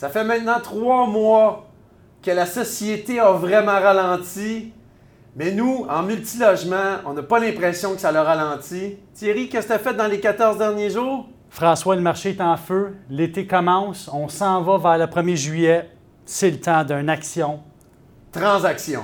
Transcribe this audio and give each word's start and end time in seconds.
Ça 0.00 0.08
fait 0.08 0.24
maintenant 0.24 0.58
trois 0.62 1.06
mois 1.06 1.66
que 2.22 2.30
la 2.30 2.46
société 2.46 3.20
a 3.20 3.32
vraiment 3.32 3.78
ralenti. 3.78 4.72
Mais 5.36 5.52
nous, 5.52 5.84
en 5.90 6.02
multilogement, 6.02 7.00
on 7.04 7.12
n'a 7.12 7.22
pas 7.22 7.38
l'impression 7.38 7.92
que 7.92 8.00
ça 8.00 8.10
l'a 8.10 8.22
ralenti. 8.22 8.96
Thierry, 9.12 9.50
qu'est-ce 9.50 9.66
que 9.66 9.72
tu 9.74 9.78
as 9.78 9.78
fait 9.78 9.92
dans 9.92 10.06
les 10.06 10.18
14 10.18 10.56
derniers 10.56 10.88
jours? 10.88 11.28
François, 11.50 11.96
le 11.96 12.00
marché 12.00 12.30
est 12.30 12.40
en 12.40 12.56
feu. 12.56 12.96
L'été 13.10 13.46
commence. 13.46 14.08
On 14.10 14.26
s'en 14.28 14.62
va 14.62 14.78
vers 14.78 15.06
le 15.06 15.12
1er 15.12 15.36
juillet. 15.36 15.90
C'est 16.24 16.50
le 16.50 16.60
temps 16.60 16.82
d'une 16.82 17.10
action. 17.10 17.60
Transaction. 18.32 19.02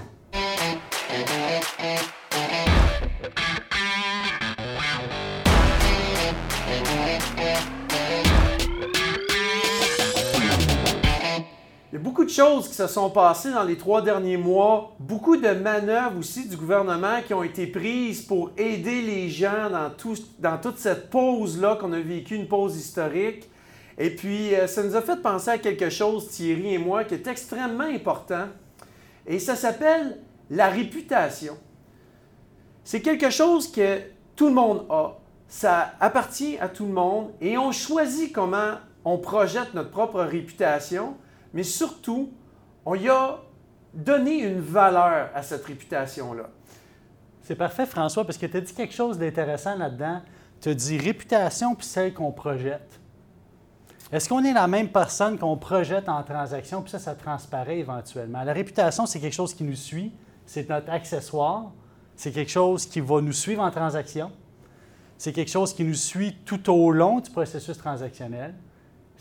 Choses 12.36 12.68
qui 12.68 12.74
se 12.74 12.86
sont 12.86 13.08
passées 13.08 13.50
dans 13.50 13.62
les 13.64 13.78
trois 13.78 14.02
derniers 14.02 14.36
mois, 14.36 14.94
beaucoup 14.98 15.38
de 15.38 15.48
manœuvres 15.48 16.18
aussi 16.18 16.46
du 16.46 16.56
gouvernement 16.56 17.22
qui 17.26 17.32
ont 17.32 17.42
été 17.42 17.66
prises 17.66 18.20
pour 18.20 18.50
aider 18.58 19.00
les 19.00 19.30
gens 19.30 19.70
dans, 19.70 19.90
dans 20.38 20.58
toute 20.58 20.78
cette 20.78 21.08
pause-là 21.08 21.76
qu'on 21.76 21.92
a 21.94 22.00
vécu, 22.00 22.34
une 22.34 22.46
pause 22.46 22.76
historique. 22.76 23.48
Et 23.96 24.10
puis, 24.10 24.54
euh, 24.54 24.66
ça 24.66 24.82
nous 24.82 24.94
a 24.94 25.00
fait 25.00 25.22
penser 25.22 25.48
à 25.48 25.58
quelque 25.58 25.88
chose, 25.88 26.28
Thierry 26.28 26.74
et 26.74 26.78
moi, 26.78 27.04
qui 27.04 27.14
est 27.14 27.26
extrêmement 27.26 27.84
important. 27.84 28.48
Et 29.26 29.38
ça 29.38 29.56
s'appelle 29.56 30.18
la 30.50 30.68
réputation. 30.68 31.56
C'est 32.84 33.00
quelque 33.00 33.30
chose 33.30 33.72
que 33.72 34.00
tout 34.36 34.48
le 34.48 34.54
monde 34.54 34.84
a. 34.90 35.16
Ça 35.48 35.94
appartient 36.00 36.58
à 36.58 36.68
tout 36.68 36.84
le 36.84 36.92
monde 36.92 37.30
et 37.40 37.56
on 37.56 37.72
choisit 37.72 38.32
comment 38.32 38.74
on 39.04 39.16
projette 39.16 39.72
notre 39.72 39.90
propre 39.90 40.20
réputation 40.20 41.14
mais 41.52 41.62
surtout, 41.62 42.32
on 42.84 42.94
y 42.94 43.08
a 43.08 43.38
donné 43.92 44.38
une 44.38 44.60
valeur 44.60 45.30
à 45.34 45.42
cette 45.42 45.64
réputation-là. 45.64 46.50
C'est 47.42 47.54
parfait, 47.54 47.86
François, 47.86 48.24
parce 48.24 48.38
que 48.38 48.46
tu 48.46 48.56
as 48.56 48.60
dit 48.60 48.74
quelque 48.74 48.94
chose 48.94 49.18
d'intéressant 49.18 49.76
là-dedans. 49.76 50.20
Tu 50.60 50.70
as 50.70 50.74
dit 50.74 50.98
réputation 50.98 51.74
puis 51.74 51.86
celle 51.86 52.12
qu'on 52.12 52.32
projette. 52.32 53.00
Est-ce 54.12 54.28
qu'on 54.28 54.44
est 54.44 54.52
la 54.52 54.68
même 54.68 54.88
personne 54.88 55.38
qu'on 55.38 55.56
projette 55.56 56.08
en 56.08 56.22
transaction, 56.22 56.82
puis 56.82 56.90
ça, 56.90 56.98
ça 56.98 57.14
transparaît 57.14 57.78
éventuellement? 57.78 58.42
La 58.44 58.52
réputation, 58.52 59.04
c'est 59.06 59.18
quelque 59.18 59.34
chose 59.34 59.52
qui 59.52 59.64
nous 59.64 59.74
suit, 59.74 60.12
c'est 60.44 60.68
notre 60.68 60.90
accessoire, 60.90 61.72
c'est 62.14 62.30
quelque 62.30 62.50
chose 62.50 62.86
qui 62.86 63.00
va 63.00 63.20
nous 63.20 63.32
suivre 63.32 63.62
en 63.62 63.70
transaction, 63.70 64.30
c'est 65.18 65.32
quelque 65.32 65.50
chose 65.50 65.74
qui 65.74 65.82
nous 65.82 65.94
suit 65.94 66.36
tout 66.44 66.70
au 66.70 66.92
long 66.92 67.20
du 67.20 67.30
processus 67.30 67.76
transactionnel 67.78 68.54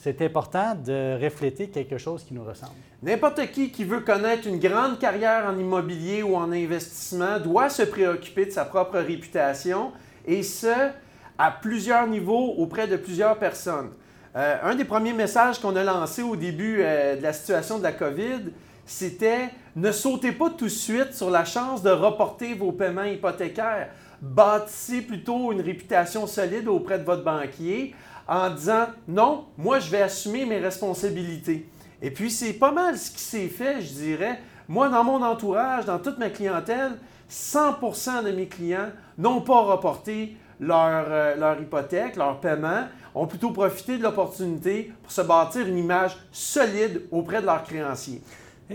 c'est 0.05 0.21
important 0.21 0.75
de 0.75 1.19
refléter 1.19 1.69
quelque 1.69 1.97
chose 1.97 2.23
qui 2.23 2.35
nous 2.35 2.43
ressemble. 2.43 2.73
N'importe 3.01 3.49
qui 3.49 3.71
qui 3.71 3.83
veut 3.83 4.01
connaître 4.01 4.47
une 4.47 4.59
grande 4.59 4.99
carrière 4.99 5.47
en 5.47 5.57
immobilier 5.57 6.21
ou 6.21 6.35
en 6.35 6.51
investissement 6.51 7.39
doit 7.39 7.71
se 7.71 7.81
préoccuper 7.81 8.45
de 8.45 8.51
sa 8.51 8.65
propre 8.65 8.99
réputation 8.99 9.93
et 10.27 10.43
ce, 10.43 10.91
à 11.39 11.49
plusieurs 11.49 12.05
niveaux 12.05 12.53
auprès 12.59 12.87
de 12.87 12.97
plusieurs 12.97 13.39
personnes. 13.39 13.89
Euh, 14.35 14.57
un 14.61 14.75
des 14.75 14.85
premiers 14.85 15.13
messages 15.13 15.57
qu'on 15.57 15.75
a 15.75 15.83
lancé 15.83 16.21
au 16.21 16.35
début 16.35 16.81
euh, 16.81 17.15
de 17.15 17.23
la 17.23 17.33
situation 17.33 17.79
de 17.79 17.83
la 17.83 17.91
COVID, 17.91 18.51
c'était 18.85 19.49
ne 19.75 19.91
sautez 19.91 20.33
pas 20.33 20.51
tout 20.51 20.65
de 20.65 20.69
suite 20.69 21.13
sur 21.13 21.31
la 21.31 21.45
chance 21.45 21.81
de 21.81 21.89
reporter 21.89 22.53
vos 22.53 22.71
paiements 22.71 23.05
hypothécaires. 23.05 23.89
Bâtissez 24.21 25.01
plutôt 25.01 25.51
une 25.51 25.61
réputation 25.61 26.27
solide 26.27 26.67
auprès 26.67 26.99
de 26.99 27.03
votre 27.03 27.23
banquier 27.23 27.95
en 28.27 28.49
disant 28.49 28.87
non, 29.07 29.45
moi 29.57 29.79
je 29.79 29.89
vais 29.89 30.01
assumer 30.01 30.45
mes 30.45 30.59
responsabilités. 30.59 31.69
Et 32.01 32.11
puis 32.11 32.31
c'est 32.31 32.53
pas 32.53 32.71
mal 32.71 32.97
ce 32.97 33.11
qui 33.11 33.21
s'est 33.21 33.47
fait, 33.47 33.81
je 33.81 33.93
dirais. 33.93 34.39
Moi, 34.67 34.89
dans 34.89 35.03
mon 35.03 35.21
entourage, 35.21 35.85
dans 35.85 35.99
toute 35.99 36.17
ma 36.17 36.29
clientèle, 36.29 36.93
100% 37.29 38.23
de 38.23 38.31
mes 38.31 38.47
clients 38.47 38.89
n'ont 39.17 39.41
pas 39.41 39.61
reporté 39.61 40.35
leur, 40.59 41.05
euh, 41.07 41.35
leur, 41.35 41.59
hypothèque, 41.59 42.15
leur 42.15 42.39
paiement, 42.39 42.85
ont 43.13 43.27
plutôt 43.27 43.51
profité 43.51 43.97
de 43.97 44.03
l'opportunité 44.03 44.91
pour 45.03 45.11
se 45.11 45.21
bâtir 45.21 45.67
une 45.67 45.77
image 45.77 46.17
solide 46.31 47.03
auprès 47.11 47.41
de 47.41 47.45
leurs 47.45 47.63
créanciers. 47.63 48.21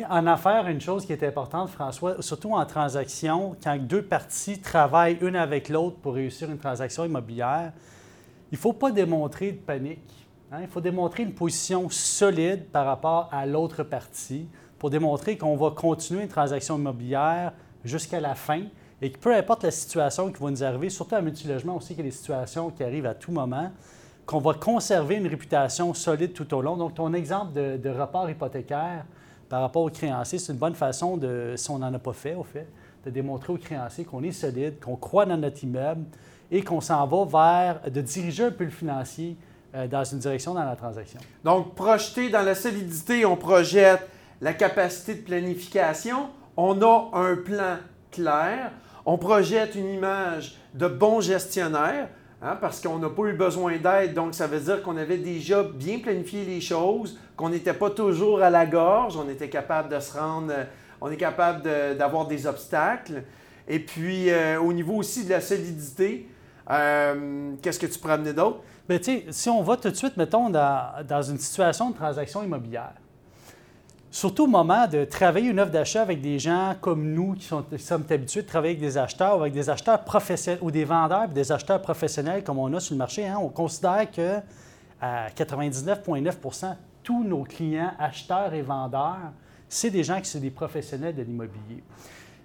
En 0.09 0.27
affaires, 0.27 0.69
une 0.69 0.81
chose 0.81 1.05
qui 1.05 1.13
est 1.13 1.23
importante, 1.25 1.71
François, 1.71 2.23
surtout 2.23 2.53
en 2.53 2.65
transaction, 2.65 3.57
quand 3.63 3.77
deux 3.79 4.03
parties 4.03 4.61
travaillent 4.61 5.19
une 5.21 5.35
avec 5.35 5.69
l'autre 5.69 5.97
pour 5.97 6.15
réussir 6.15 6.49
une 6.51 6.59
transaction 6.59 7.05
immobilière, 7.05 7.73
il 8.53 8.55
ne 8.55 8.59
faut 8.59 8.73
pas 8.73 8.93
démontrer 8.93 9.53
de 9.53 9.59
panique. 9.59 10.29
Hein. 10.53 10.59
Il 10.63 10.69
faut 10.69 10.81
démontrer 10.81 11.25
une 11.25 11.35
position 11.35 11.89
solide 11.91 12.67
par 12.67 12.87
rapport 12.87 13.29
à 13.33 13.47
l'autre 13.47 13.83
partie 13.83 14.49
pour 14.79 14.91
démontrer 14.91 15.37
qu'on 15.37 15.57
va 15.57 15.71
continuer 15.71 16.23
une 16.23 16.29
transaction 16.29 16.79
immobilière 16.79 17.53
jusqu'à 17.85 18.21
la 18.21 18.35
fin 18.35 18.63
et 19.03 19.11
que 19.11 19.19
peu 19.19 19.35
importe 19.35 19.65
la 19.65 19.71
situation 19.71 20.31
qui 20.31 20.41
va 20.41 20.51
nous 20.51 20.63
arriver, 20.65 20.89
surtout 20.89 21.17
à 21.17 21.21
multilogement 21.21 21.77
aussi, 21.77 21.95
qu'il 21.95 22.05
y 22.05 22.09
a 22.09 22.11
des 22.11 22.17
situations 22.17 22.71
qui 22.71 22.85
arrivent 22.85 23.07
à 23.07 23.15
tout 23.15 23.33
moment, 23.33 23.73
qu'on 24.25 24.39
va 24.39 24.55
conserver 24.55 25.17
une 25.17 25.27
réputation 25.27 25.93
solide 25.95 26.33
tout 26.33 26.53
au 26.55 26.63
long. 26.63 26.77
Donc, 26.77 26.95
ton 26.95 27.13
exemple 27.13 27.55
de, 27.55 27.77
de 27.77 27.91
report 27.91 28.31
hypothécaire 28.31 29.05
par 29.51 29.63
rapport 29.63 29.83
aux 29.83 29.91
créanciers, 29.91 30.39
c'est 30.39 30.53
une 30.53 30.59
bonne 30.59 30.77
façon 30.77 31.17
de, 31.17 31.55
si 31.57 31.71
on 31.71 31.81
n'en 31.81 31.93
a 31.93 31.99
pas 31.99 32.13
fait, 32.13 32.37
au 32.37 32.45
fait, 32.45 32.69
de 33.05 33.11
démontrer 33.11 33.53
aux 33.53 33.59
créanciers 33.59 34.05
qu'on 34.05 34.23
est 34.23 34.33
solide, 34.33 34.79
qu'on 34.81 34.95
croit 34.95 35.27
dans 35.27 35.37
notre 35.37 35.63
immeuble, 35.65 36.05
et 36.53 36.63
qu'on 36.63 36.81
s'en 36.81 37.05
va 37.07 37.73
vers 37.83 37.91
de 37.91 38.01
diriger 38.01 38.45
un 38.45 38.51
peu 38.53 38.65
le 38.65 38.71
financier 38.71 39.37
euh, 39.75 39.89
dans 39.89 40.05
une 40.05 40.21
direction 40.21 40.55
dans 40.55 40.65
la 40.65 40.77
transaction. 40.77 41.21
Donc, 41.45 41.75
projeter 41.75 42.31
dans 42.31 42.43
la 42.43 42.55
solidité, 42.55 43.27
on 43.27 43.37
projette 43.37 44.09
la 44.41 44.55
capacité 44.55 45.17
de 45.17 45.23
planification, 45.23 46.29
on 46.57 46.81
a 46.83 47.11
un 47.13 47.35
plan 47.35 47.79
clair, 48.13 48.71
on 49.05 49.19
projette 49.19 49.75
une 49.75 49.89
image 49.89 50.59
de 50.75 50.87
bon 50.87 51.21
gestionnaire, 51.21 52.09
hein, 52.43 52.57
parce 52.61 52.81
qu'on 52.81 52.99
n'a 52.99 53.11
pas 53.11 53.25
eu 53.25 53.33
besoin 53.33 53.77
d'aide, 53.79 54.15
donc 54.15 54.35
ça 54.35 54.47
veut 54.47 54.61
dire 54.61 54.83
qu'on 54.83 54.97
avait 54.97 55.19
déjà 55.19 55.63
bien 55.63 55.99
planifié 55.99 56.45
les 56.45 56.61
choses, 56.61 57.19
qu'on 57.37 57.49
n'était 57.49 57.75
pas 57.75 57.91
toujours 57.91 58.43
à 58.43 58.51
la 58.51 58.67
gorge, 58.67 59.17
on 59.17 59.29
était 59.29 59.49
capable 59.49 59.89
de 59.89 60.01
se 60.01 60.19
rendre, 60.19 60.53
on 61.01 61.11
est 61.11 61.17
capable 61.17 61.63
d'avoir 61.97 62.27
des 62.27 62.47
obstacles. 62.47 63.23
Et 63.69 63.79
puis, 63.79 64.31
euh, 64.31 64.61
au 64.61 64.73
niveau 64.73 64.97
aussi 64.97 65.25
de 65.25 65.31
la 65.31 65.41
solidité, 65.41 66.29
euh, 66.71 67.53
qu'est-ce 67.63 67.79
que 67.79 67.87
tu 67.87 67.99
pourrais 67.99 68.15
amener 68.15 68.33
d'autre? 68.33 68.61
Bien, 68.89 68.99
si 69.31 69.49
on 69.49 69.63
va 69.63 69.77
tout 69.77 69.91
de 69.91 69.95
suite, 69.95 70.17
mettons, 70.17 70.51
dans, 70.51 71.23
une 71.23 71.39
situation 71.39 71.91
de 71.91 71.95
transaction 71.95 72.43
immobilière, 72.43 72.95
surtout 74.11 74.45
au 74.45 74.49
moment 74.49 74.87
de 74.87 75.05
travailler 75.05 75.51
une 75.51 75.61
offre 75.61 75.71
d'achat 75.71 76.03
avec 76.03 76.21
des 76.21 76.39
gens 76.39 76.75
comme 76.81 77.13
nous 77.13 77.35
qui, 77.35 77.47
sommes 77.79 78.05
habitués 78.11 78.43
de 78.43 78.47
travailler 78.47 78.75
avec 78.75 78.81
des 78.81 78.99
acheteurs 78.99 79.39
ou 79.39 79.41
avec 79.43 79.53
des 79.53 79.71
acheteurs 79.71 80.05
professionnels 80.05 80.59
ou 80.63 80.71
des 80.71 80.85
vendeurs 80.85 81.29
des 81.29 81.53
acheteurs 81.53 81.81
professionnels 81.81 82.43
comme 82.43 82.59
on 82.59 82.73
a 82.75 82.81
sur 82.81 82.95
le 82.95 82.99
marché, 82.99 83.27
hein, 83.27 83.39
on 83.41 83.49
considère 83.49 84.11
que 84.11 84.39
à 85.01 85.29
99,9% 85.31 86.75
tous 87.03 87.25
nos 87.25 87.45
clients 87.45 87.93
acheteurs 87.99 88.53
et 88.53 88.63
vendeurs, 88.63 89.33
c'est 89.69 89.91
des 89.91 90.05
gens 90.05 90.21
qui 90.21 90.29
sont 90.29 90.41
des 90.41 90.51
professionnels 90.51 91.15
de 91.15 91.23
l'immobilier. 91.23 91.83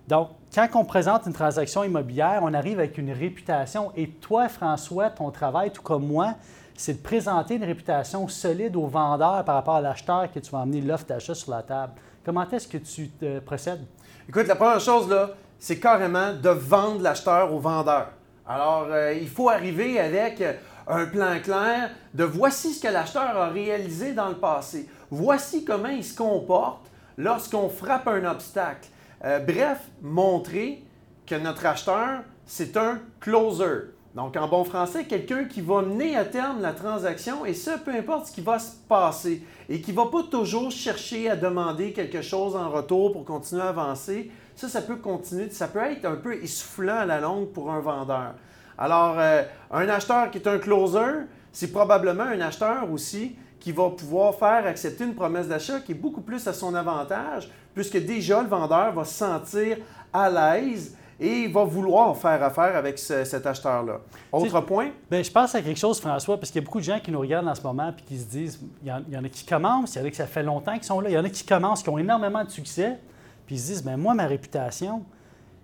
Donc, 0.07 0.29
quand 0.53 0.69
on 0.75 0.85
présente 0.85 1.25
une 1.25 1.33
transaction 1.33 1.83
immobilière, 1.83 2.39
on 2.43 2.53
arrive 2.53 2.79
avec 2.79 2.97
une 2.97 3.11
réputation. 3.11 3.91
Et 3.95 4.07
toi, 4.07 4.47
François, 4.47 5.09
ton 5.09 5.31
travail, 5.31 5.71
tout 5.71 5.81
comme 5.81 6.05
moi, 6.05 6.35
c'est 6.75 6.93
de 6.93 7.01
présenter 7.01 7.55
une 7.55 7.63
réputation 7.63 8.27
solide 8.27 8.75
au 8.75 8.87
vendeur 8.87 9.43
par 9.45 9.55
rapport 9.55 9.75
à 9.75 9.81
l'acheteur 9.81 10.31
que 10.31 10.39
tu 10.39 10.51
vas 10.51 10.61
amener 10.61 10.81
l'offre 10.81 11.05
d'achat 11.05 11.33
sur 11.33 11.51
la 11.51 11.63
table. 11.63 11.93
Comment 12.23 12.49
est-ce 12.49 12.67
que 12.67 12.77
tu 12.77 13.09
te 13.09 13.39
procèdes? 13.39 13.85
Écoute, 14.27 14.47
la 14.47 14.55
première 14.55 14.79
chose, 14.79 15.09
là, 15.09 15.29
c'est 15.59 15.79
carrément 15.79 16.33
de 16.33 16.49
vendre 16.49 17.01
l'acheteur 17.01 17.53
au 17.53 17.59
vendeur. 17.59 18.09
Alors, 18.47 18.87
euh, 18.89 19.13
il 19.13 19.27
faut 19.27 19.49
arriver 19.49 19.99
avec 19.99 20.43
un 20.87 21.05
plan 21.05 21.39
clair 21.41 21.91
de 22.13 22.23
voici 22.23 22.73
ce 22.73 22.81
que 22.81 22.91
l'acheteur 22.91 23.37
a 23.37 23.49
réalisé 23.49 24.13
dans 24.13 24.29
le 24.29 24.35
passé. 24.35 24.89
Voici 25.09 25.63
comment 25.63 25.89
il 25.89 26.03
se 26.03 26.15
comporte 26.15 26.91
lorsqu'on 27.17 27.69
frappe 27.69 28.07
un 28.07 28.25
obstacle. 28.25 28.89
Euh, 29.23 29.39
bref, 29.39 29.79
montrer 30.01 30.83
que 31.25 31.35
notre 31.35 31.65
acheteur, 31.65 32.21
c'est 32.45 32.77
un 32.77 32.99
closer. 33.19 33.94
Donc, 34.15 34.37
en 34.37 34.47
bon 34.47 34.63
français, 34.63 35.03
quelqu'un 35.03 35.43
qui 35.43 35.59
va 35.59 35.81
mener 35.81 36.15
à 36.15 36.23
terme 36.23 36.61
la 36.61 36.71
transaction 36.71 37.45
et 37.45 37.53
ça, 37.53 37.77
peu 37.77 37.91
importe 37.91 38.27
ce 38.27 38.31
qui 38.31 38.39
va 38.39 38.57
se 38.59 38.71
passer 38.87 39.43
et 39.67 39.81
qui 39.81 39.91
ne 39.91 39.97
va 39.97 40.05
pas 40.05 40.23
toujours 40.23 40.71
chercher 40.71 41.29
à 41.29 41.35
demander 41.35 41.91
quelque 41.91 42.21
chose 42.21 42.55
en 42.55 42.69
retour 42.69 43.11
pour 43.11 43.25
continuer 43.25 43.63
à 43.63 43.69
avancer. 43.69 44.31
Ça, 44.55 44.69
ça 44.69 44.81
peut 44.81 44.95
continuer, 44.95 45.49
ça 45.49 45.67
peut 45.67 45.79
être 45.79 46.05
un 46.05 46.15
peu 46.15 46.33
essoufflant 46.41 46.99
à 46.99 47.05
la 47.05 47.19
longue 47.19 47.49
pour 47.49 47.69
un 47.69 47.81
vendeur. 47.81 48.35
Alors, 48.77 49.15
euh, 49.19 49.43
un 49.69 49.89
acheteur 49.89 50.31
qui 50.31 50.37
est 50.37 50.47
un 50.47 50.59
closer, 50.59 51.25
c'est 51.51 51.73
probablement 51.73 52.23
un 52.23 52.39
acheteur 52.39 52.89
aussi 52.89 53.35
qui 53.59 53.73
va 53.73 53.89
pouvoir 53.89 54.35
faire 54.35 54.65
accepter 54.65 55.03
une 55.03 55.15
promesse 55.15 55.49
d'achat 55.49 55.81
qui 55.81 55.91
est 55.91 55.95
beaucoup 55.95 56.21
plus 56.21 56.47
à 56.47 56.53
son 56.53 56.73
avantage 56.73 57.49
puisque 57.73 57.97
déjà 57.97 58.41
le 58.41 58.47
vendeur 58.47 58.93
va 58.93 59.03
se 59.03 59.13
sentir 59.13 59.77
à 60.13 60.29
l'aise 60.29 60.95
et 61.19 61.43
il 61.43 61.53
va 61.53 61.63
vouloir 61.63 62.15
faire 62.17 62.41
affaire 62.43 62.75
avec 62.75 62.99
cet 62.99 63.45
acheteur-là. 63.45 63.99
Autre 64.31 64.61
point? 64.61 64.89
Bien, 65.09 65.23
je 65.23 65.31
pense 65.31 65.55
à 65.55 65.61
quelque 65.61 65.79
chose, 65.79 65.99
François, 65.99 66.37
parce 66.37 66.51
qu'il 66.51 66.61
y 66.61 66.63
a 66.63 66.65
beaucoup 66.65 66.79
de 66.79 66.85
gens 66.85 66.99
qui 66.99 67.11
nous 67.11 67.19
regardent 67.19 67.47
en 67.47 67.55
ce 67.55 67.61
moment 67.61 67.89
et 67.89 68.01
qui 68.01 68.17
se 68.17 68.25
disent, 68.25 68.59
il 68.83 68.87
y, 68.87 68.91
en, 68.91 69.23
a 69.23 69.29
qui 69.29 69.45
commencent, 69.45 69.95
il 69.95 69.99
y 69.99 70.01
en 70.01 70.05
a 70.05 70.09
qui 70.09 70.17
ça 70.17 70.27
fait 70.27 70.43
longtemps 70.43 70.73
qu'ils 70.73 70.83
sont 70.83 70.99
là, 70.99 71.09
il 71.09 71.13
y 71.13 71.17
en 71.17 71.23
a 71.23 71.29
qui 71.29 71.45
commencent, 71.45 71.83
qui 71.83 71.89
ont 71.89 71.97
énormément 71.97 72.43
de 72.43 72.49
succès, 72.49 72.97
puis 73.45 73.55
ils 73.55 73.59
se 73.59 73.67
disent, 73.67 73.83
bien, 73.83 73.97
moi, 73.97 74.13
ma 74.13 74.27
réputation 74.27 75.03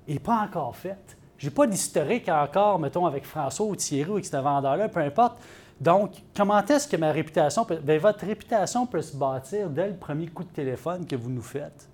n'est 0.08 0.20
pas 0.20 0.42
encore 0.42 0.76
faite. 0.76 1.18
Je 1.38 1.48
n'ai 1.48 1.54
pas 1.54 1.68
d'historique 1.68 2.30
encore, 2.30 2.80
mettons, 2.80 3.06
avec 3.06 3.26
François 3.26 3.66
ou 3.66 3.76
Thierry 3.76 4.10
ou 4.10 4.14
avec 4.14 4.26
ce 4.26 4.38
vendeur-là, 4.38 4.88
peu 4.90 5.00
importe. 5.00 5.38
Donc, 5.82 6.12
comment 6.38 6.64
est-ce 6.64 6.88
que 6.88 6.96
ma 6.96 7.12
réputation 7.12 7.66
peut... 7.66 7.78
Bien, 7.78 7.98
votre 7.98 8.24
réputation 8.24 8.86
peut 8.86 9.02
se 9.02 9.18
bâtir 9.18 9.68
dès 9.68 9.88
le 9.88 9.96
premier 9.96 10.28
coup 10.28 10.44
de 10.44 10.50
téléphone 10.50 11.08
que 11.08 11.16
vous 11.16 11.32
nous 11.32 11.42
faites? 11.42 11.90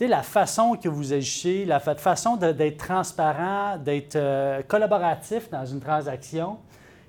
La 0.00 0.22
façon 0.22 0.76
que 0.76 0.88
vous 0.88 1.12
agissez, 1.12 1.64
la 1.64 1.80
façon 1.80 2.36
d'être 2.36 2.76
transparent, 2.76 3.78
d'être 3.78 4.16
euh, 4.16 4.62
collaboratif 4.66 5.50
dans 5.50 5.64
une 5.64 5.80
transaction 5.80 6.58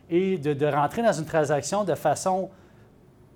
et 0.09 0.37
de, 0.37 0.65
rentrer 0.67 1.01
dans 1.01 1.13
une 1.13 1.25
transaction 1.25 1.83
de 1.83 1.95
façon. 1.95 2.49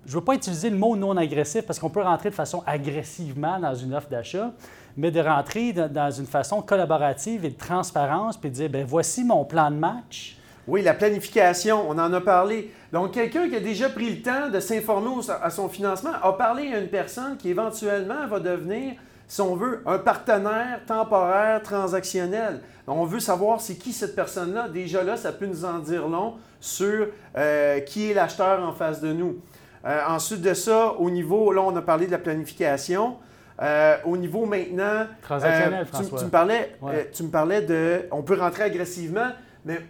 Je 0.06 0.12
ne 0.12 0.14
veux 0.20 0.24
pas 0.24 0.34
utiliser 0.34 0.70
le 0.70 0.76
mot 0.76 0.96
non 0.96 1.16
agressif 1.16 1.62
parce 1.66 1.78
qu'on 1.78 1.90
peut 1.90 2.02
rentrer 2.02 2.30
de 2.30 2.34
façon 2.34 2.62
agressivement 2.66 3.58
dans 3.58 3.74
une 3.74 3.92
offre 3.92 4.08
d'achat, 4.08 4.50
mais 4.96 5.10
de 5.10 5.20
rentrer 5.20 5.72
dans 5.72 6.10
une 6.10 6.26
façon 6.26 6.62
collaborative 6.62 7.44
et 7.44 7.50
de 7.50 7.58
transparence, 7.58 8.36
puis 8.36 8.50
de 8.50 8.54
dire, 8.54 8.70
bien, 8.70 8.84
voici 8.86 9.24
mon 9.24 9.44
plan 9.44 9.70
de 9.70 9.76
match. 9.76 10.36
Oui, 10.66 10.82
la 10.82 10.94
planification, 10.94 11.84
on 11.88 11.98
en 11.98 12.12
a 12.12 12.20
parlé. 12.20 12.72
Donc, 12.92 13.12
quelqu'un 13.12 13.48
qui 13.48 13.56
a 13.56 13.60
déjà 13.60 13.88
pris 13.88 14.08
le 14.10 14.22
temps 14.22 14.48
de 14.48 14.60
s'informer 14.60 15.10
à 15.42 15.50
son 15.50 15.68
financement 15.68 16.12
a 16.22 16.32
parlé 16.32 16.72
à 16.72 16.78
une 16.78 16.88
personne 16.88 17.36
qui 17.36 17.50
éventuellement 17.50 18.26
va 18.26 18.40
devenir 18.40 18.94
si 19.30 19.40
on 19.40 19.54
veut, 19.54 19.80
un 19.86 19.98
partenaire 19.98 20.80
temporaire 20.88 21.62
transactionnel. 21.62 22.62
On 22.88 23.04
veut 23.04 23.20
savoir 23.20 23.60
c'est 23.60 23.76
qui 23.76 23.92
cette 23.92 24.16
personne-là. 24.16 24.68
Déjà 24.68 25.04
là, 25.04 25.16
ça 25.16 25.30
peut 25.30 25.46
nous 25.46 25.64
en 25.64 25.78
dire 25.78 26.08
long 26.08 26.34
sur 26.58 27.06
euh, 27.38 27.78
qui 27.78 28.10
est 28.10 28.14
l'acheteur 28.14 28.60
en 28.60 28.72
face 28.72 29.00
de 29.00 29.12
nous. 29.12 29.38
Euh, 29.84 30.00
ensuite 30.08 30.42
de 30.42 30.52
ça, 30.52 30.94
au 30.94 31.10
niveau, 31.10 31.52
là, 31.52 31.62
on 31.62 31.76
a 31.76 31.80
parlé 31.80 32.06
de 32.06 32.10
la 32.10 32.18
planification. 32.18 33.18
Euh, 33.62 33.98
au 34.04 34.16
niveau 34.16 34.46
maintenant. 34.46 35.06
Transactionnel, 35.22 35.86
François. 35.86 36.18
Tu, 36.18 36.24
me 36.24 36.30
parlais, 36.30 36.76
tu 37.12 37.22
me 37.22 37.30
parlais 37.30 37.62
de. 37.62 38.08
On 38.10 38.22
peut 38.22 38.36
rentrer 38.36 38.64
agressivement, 38.64 39.28
mais, 39.64 39.80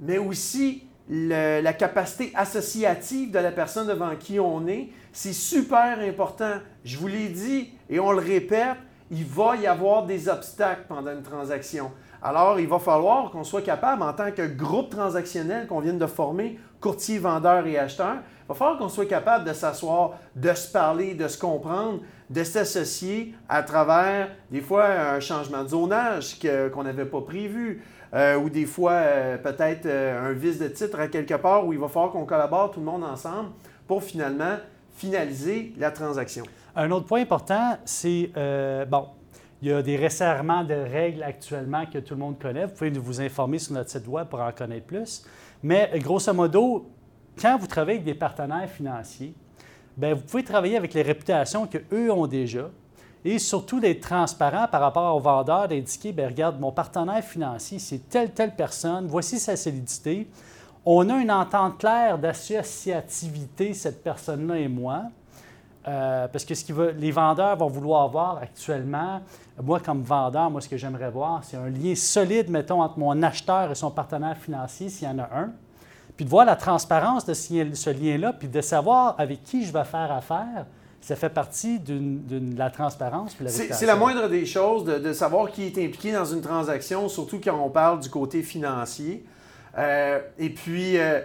mais 0.00 0.18
aussi 0.18 0.88
la 1.14 1.72
capacité 1.74 2.32
associative 2.34 3.30
de 3.30 3.38
la 3.38 3.52
personne 3.52 3.86
devant 3.86 4.16
qui 4.16 4.40
on 4.40 4.66
est. 4.66 4.88
C'est 5.12 5.34
super 5.34 5.98
important. 6.00 6.54
Je 6.84 6.96
vous 6.96 7.06
l'ai 7.06 7.28
dit 7.28 7.70
et 7.90 8.00
on 8.00 8.12
le 8.12 8.20
répète, 8.20 8.76
il 9.10 9.26
va 9.26 9.56
y 9.56 9.66
avoir 9.66 10.06
des 10.06 10.30
obstacles 10.30 10.86
pendant 10.88 11.12
une 11.12 11.22
transaction. 11.22 11.90
Alors, 12.22 12.58
il 12.58 12.68
va 12.68 12.78
falloir 12.78 13.30
qu'on 13.30 13.44
soit 13.44 13.62
capable, 13.62 14.02
en 14.02 14.12
tant 14.14 14.30
que 14.30 14.46
groupe 14.46 14.90
transactionnel 14.90 15.66
qu'on 15.66 15.80
vient 15.80 15.92
de 15.92 16.06
former, 16.06 16.58
courtier, 16.80 17.18
vendeur 17.18 17.66
et 17.66 17.76
acheteur, 17.78 18.16
il 18.44 18.48
va 18.48 18.54
falloir 18.54 18.78
qu'on 18.78 18.88
soit 18.88 19.06
capable 19.06 19.44
de 19.44 19.52
s'asseoir, 19.52 20.12
de 20.34 20.54
se 20.54 20.70
parler, 20.70 21.14
de 21.14 21.28
se 21.28 21.36
comprendre, 21.36 22.00
de 22.30 22.44
s'associer 22.44 23.34
à 23.48 23.62
travers, 23.62 24.30
des 24.50 24.60
fois, 24.60 24.86
un 24.86 25.20
changement 25.20 25.64
de 25.64 25.68
zonage 25.68 26.38
qu'on 26.72 26.84
n'avait 26.84 27.04
pas 27.04 27.20
prévu, 27.20 27.82
euh, 28.14 28.36
ou 28.36 28.50
des 28.50 28.66
fois, 28.66 28.92
euh, 28.92 29.38
peut-être 29.38 29.86
euh, 29.86 30.30
un 30.30 30.32
vice 30.32 30.58
de 30.58 30.68
titre 30.68 31.00
à 31.00 31.08
quelque 31.08 31.34
part 31.34 31.66
où 31.66 31.72
il 31.72 31.78
va 31.78 31.88
falloir 31.88 32.12
qu'on 32.12 32.26
collabore 32.26 32.70
tout 32.70 32.80
le 32.80 32.86
monde 32.86 33.04
ensemble 33.04 33.50
pour 33.86 34.02
finalement 34.02 34.56
finaliser 34.94 35.72
la 35.78 35.90
transaction. 35.90 36.44
Un 36.76 36.90
autre 36.90 37.06
point 37.06 37.22
important, 37.22 37.78
c'est, 37.86 38.30
bon, 38.88 39.06
il 39.62 39.68
y 39.68 39.72
a 39.72 39.80
des 39.82 39.96
resserrements 39.96 40.64
de 40.64 40.74
règles 40.74 41.22
actuellement 41.22 41.86
que 41.86 41.98
tout 41.98 42.14
le 42.14 42.20
monde 42.20 42.38
connaît. 42.38 42.66
Vous 42.66 42.72
pouvez 42.72 42.90
vous 42.90 43.20
informer 43.20 43.58
sur 43.58 43.72
notre 43.72 43.90
site 43.90 44.06
web 44.06 44.26
pour 44.28 44.40
en 44.40 44.52
connaître 44.52 44.86
plus. 44.86 45.24
Mais 45.62 45.90
grosso 45.96 46.32
modo, 46.34 46.86
quand 47.40 47.56
vous 47.58 47.66
travaillez 47.66 47.98
avec 47.98 48.04
des 48.04 48.14
partenaires 48.14 48.68
financiers, 48.68 49.34
bien, 49.96 50.14
vous 50.14 50.22
pouvez 50.22 50.44
travailler 50.44 50.76
avec 50.76 50.92
les 50.92 51.02
réputations 51.02 51.66
qu'eux 51.66 52.10
ont 52.10 52.26
déjà 52.26 52.68
et 53.24 53.38
surtout 53.38 53.78
d'être 53.78 54.00
transparent 54.00 54.66
par 54.70 54.80
rapport 54.80 55.14
au 55.14 55.20
vendeur, 55.20 55.68
d'indiquer, 55.68 56.12
bien, 56.12 56.28
regarde, 56.28 56.58
mon 56.58 56.72
partenaire 56.72 57.22
financier, 57.22 57.78
c'est 57.78 58.08
telle, 58.08 58.32
telle 58.32 58.54
personne, 58.54 59.06
voici 59.06 59.38
sa 59.38 59.56
solidité. 59.56 60.28
On 60.84 61.08
a 61.08 61.14
une 61.14 61.30
entente 61.30 61.78
claire 61.78 62.18
d'associativité, 62.18 63.74
cette 63.74 64.02
personne-là 64.02 64.58
et 64.58 64.68
moi. 64.68 65.04
Euh, 65.86 66.28
parce 66.28 66.44
que 66.44 66.54
ce 66.54 66.64
qui 66.64 66.72
les 66.96 67.10
vendeurs 67.10 67.56
vont 67.56 67.66
vouloir 67.66 68.08
voir 68.08 68.38
actuellement, 68.40 69.20
moi 69.60 69.80
comme 69.80 70.02
vendeur, 70.02 70.48
moi 70.48 70.60
ce 70.60 70.68
que 70.68 70.76
j'aimerais 70.76 71.10
voir, 71.10 71.42
c'est 71.42 71.56
un 71.56 71.68
lien 71.70 71.94
solide, 71.96 72.48
mettons, 72.50 72.82
entre 72.82 73.00
mon 73.00 73.20
acheteur 73.22 73.70
et 73.70 73.74
son 73.74 73.90
partenaire 73.90 74.36
financier, 74.36 74.88
s'il 74.88 75.08
y 75.08 75.10
en 75.10 75.18
a 75.18 75.28
un. 75.34 75.50
Puis 76.16 76.24
de 76.24 76.30
voir 76.30 76.44
la 76.44 76.54
transparence 76.54 77.24
de 77.24 77.34
ce 77.34 77.90
lien-là, 77.90 78.32
puis 78.32 78.48
de 78.48 78.60
savoir 78.60 79.16
avec 79.18 79.42
qui 79.42 79.64
je 79.64 79.72
vais 79.72 79.84
faire 79.84 80.12
affaire, 80.12 80.66
ça 81.02 81.16
fait 81.16 81.28
partie 81.28 81.80
de 81.80 82.56
la 82.56 82.70
transparence. 82.70 83.36
C'est 83.48 83.86
la 83.86 83.96
moindre 83.96 84.28
des 84.28 84.46
choses 84.46 84.84
de, 84.84 85.12
savoir 85.12 85.50
qui 85.50 85.64
est 85.64 85.84
impliqué 85.84 86.12
dans 86.12 86.24
une 86.24 86.40
transaction, 86.40 87.08
surtout 87.08 87.40
quand 87.42 87.60
on 87.60 87.70
parle 87.70 87.98
du 87.98 88.08
côté 88.08 88.42
financier. 88.42 89.24
Euh, 89.76 90.20
et 90.38 90.50
puis, 90.50 90.96
euh, 90.98 91.20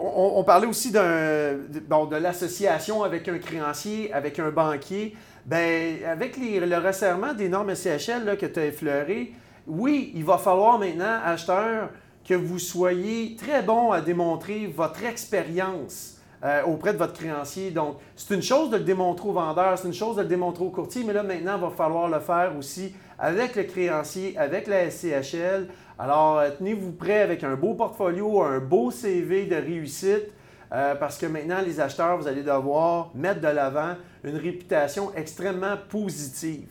on, 0.00 0.42
parlait 0.42 0.66
aussi 0.66 0.90
de, 0.90 2.16
l'association 2.18 3.02
avec 3.02 3.28
un 3.28 3.38
créancier, 3.38 4.12
avec 4.12 4.38
un 4.38 4.50
banquier. 4.50 5.14
Bien, 5.44 5.96
avec 6.08 6.36
le 6.38 6.78
resserrement 6.78 7.34
des 7.34 7.48
normes 7.48 7.74
SCHL 7.74 8.38
que 8.38 8.46
tu 8.46 8.60
as 8.60 8.66
effleuré, 8.66 9.32
oui, 9.66 10.12
il 10.14 10.24
va 10.24 10.38
falloir 10.38 10.78
maintenant, 10.78 11.18
acheteurs, 11.24 11.90
que 12.26 12.34
vous 12.34 12.60
soyez 12.60 13.36
très 13.36 13.62
bon 13.62 13.90
à 13.90 14.00
démontrer 14.00 14.66
votre 14.66 15.04
expérience 15.04 16.11
euh, 16.44 16.62
auprès 16.64 16.92
de 16.92 16.98
votre 16.98 17.12
créancier. 17.12 17.70
Donc, 17.70 17.98
c'est 18.16 18.34
une 18.34 18.42
chose 18.42 18.70
de 18.70 18.76
le 18.76 18.82
démontrer 18.82 19.28
au 19.28 19.32
vendeur, 19.32 19.78
c'est 19.78 19.86
une 19.86 19.94
chose 19.94 20.16
de 20.16 20.22
le 20.22 20.28
démontrer 20.28 20.64
au 20.64 20.70
courtier, 20.70 21.04
mais 21.04 21.12
là, 21.12 21.22
maintenant, 21.22 21.54
il 21.56 21.60
va 21.60 21.70
falloir 21.70 22.08
le 22.08 22.18
faire 22.18 22.52
aussi 22.58 22.92
avec 23.16 23.54
le 23.54 23.62
créancier, 23.62 24.36
avec 24.36 24.66
la 24.66 24.90
SCHL. 24.90 25.68
Alors, 25.98 26.38
euh, 26.38 26.50
tenez-vous 26.58 26.92
prêt 26.92 27.20
avec 27.20 27.44
un 27.44 27.54
beau 27.54 27.74
portfolio, 27.74 28.42
un 28.42 28.58
beau 28.58 28.90
CV 28.90 29.46
de 29.46 29.54
réussite, 29.54 30.32
euh, 30.72 30.96
parce 30.96 31.16
que 31.16 31.26
maintenant, 31.26 31.60
les 31.64 31.78
acheteurs, 31.78 32.16
vous 32.16 32.26
allez 32.26 32.42
devoir 32.42 33.10
mettre 33.14 33.40
de 33.40 33.48
l'avant 33.48 33.94
une 34.24 34.36
réputation 34.36 35.14
extrêmement 35.14 35.76
positive. 35.88 36.66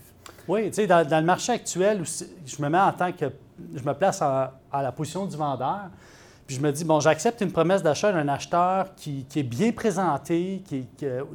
Oui, 0.50 0.68
tu 0.68 0.73
sais, 0.73 0.88
dans, 0.88 1.07
le 1.07 1.25
marché 1.25 1.53
actuel, 1.53 2.03
je 2.45 2.62
me 2.62 2.68
mets 2.68 2.77
en 2.77 2.91
tant 2.91 3.12
que. 3.13 3.25
Je 3.73 3.83
me 3.83 3.94
place 3.94 4.21
à 4.21 4.51
la 4.73 4.91
position 4.91 5.25
du 5.27 5.38
vendeur. 5.38 5.91
Puis 6.51 6.57
je 6.57 6.65
me 6.65 6.74
dis, 6.74 6.83
bon, 6.83 7.00
j'accepte 7.00 7.39
une 7.39 7.53
promesse 7.53 7.81
d'achat 7.81 8.12
d'un 8.12 8.27
acheteur 8.27 8.94
qui, 8.98 9.25
est 9.38 9.42
bien 9.42 9.71
présenté, 9.71 10.62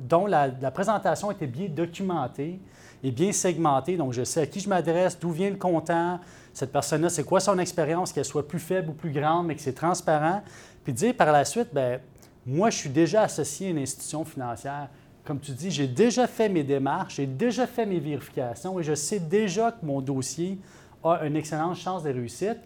dont 0.06 0.26
la, 0.26 0.50
présentation 0.70 1.30
était 1.30 1.46
bien 1.46 1.68
documentée 1.70 2.60
et 3.02 3.10
bien 3.10 3.32
segmentée. 3.32 3.96
Donc, 3.96 4.12
je 4.12 4.24
sais 4.24 4.42
à 4.42 4.46
qui 4.46 4.60
je 4.60 4.68
m'adresse, 4.68 5.18
d'où 5.18 5.30
vient 5.30 5.48
le 5.48 5.56
comptant, 5.56 6.20
cette 6.52 6.70
personne-là, 6.70 7.08
c'est 7.08 7.24
quoi 7.24 7.40
son 7.40 7.58
expérience, 7.58 8.12
qu'elle 8.12 8.26
soit 8.26 8.46
plus 8.46 8.58
faible 8.58 8.90
ou 8.90 8.92
plus 8.92 9.10
grande, 9.10 9.46
mais 9.46 9.54
que 9.54 9.62
c'est 9.62 9.72
transparent. 9.72 10.42
Puis 10.84 10.92
dire 10.92 11.14
par 11.14 11.32
la 11.32 11.46
suite, 11.46 11.68
bien, 11.72 11.98
moi, 12.44 12.68
je 12.68 12.76
suis 12.76 12.90
déjà 12.90 13.22
associé 13.22 13.68
à 13.68 13.70
une 13.70 13.78
institution 13.78 14.22
financière. 14.22 14.88
Comme 15.24 15.40
tu 15.40 15.52
dis, 15.52 15.70
j'ai 15.70 15.88
déjà 15.88 16.26
fait 16.26 16.50
mes 16.50 16.62
démarches, 16.62 17.14
j'ai 17.14 17.26
déjà 17.26 17.66
fait 17.66 17.86
mes 17.86 18.00
vérifications 18.00 18.78
et 18.78 18.82
je 18.82 18.94
sais 18.94 19.18
déjà 19.18 19.72
que 19.72 19.86
mon 19.86 20.02
dossier 20.02 20.58
a 21.02 21.24
une 21.24 21.36
excellente 21.36 21.76
chance 21.76 22.02
de 22.02 22.10
réussite. 22.10 22.58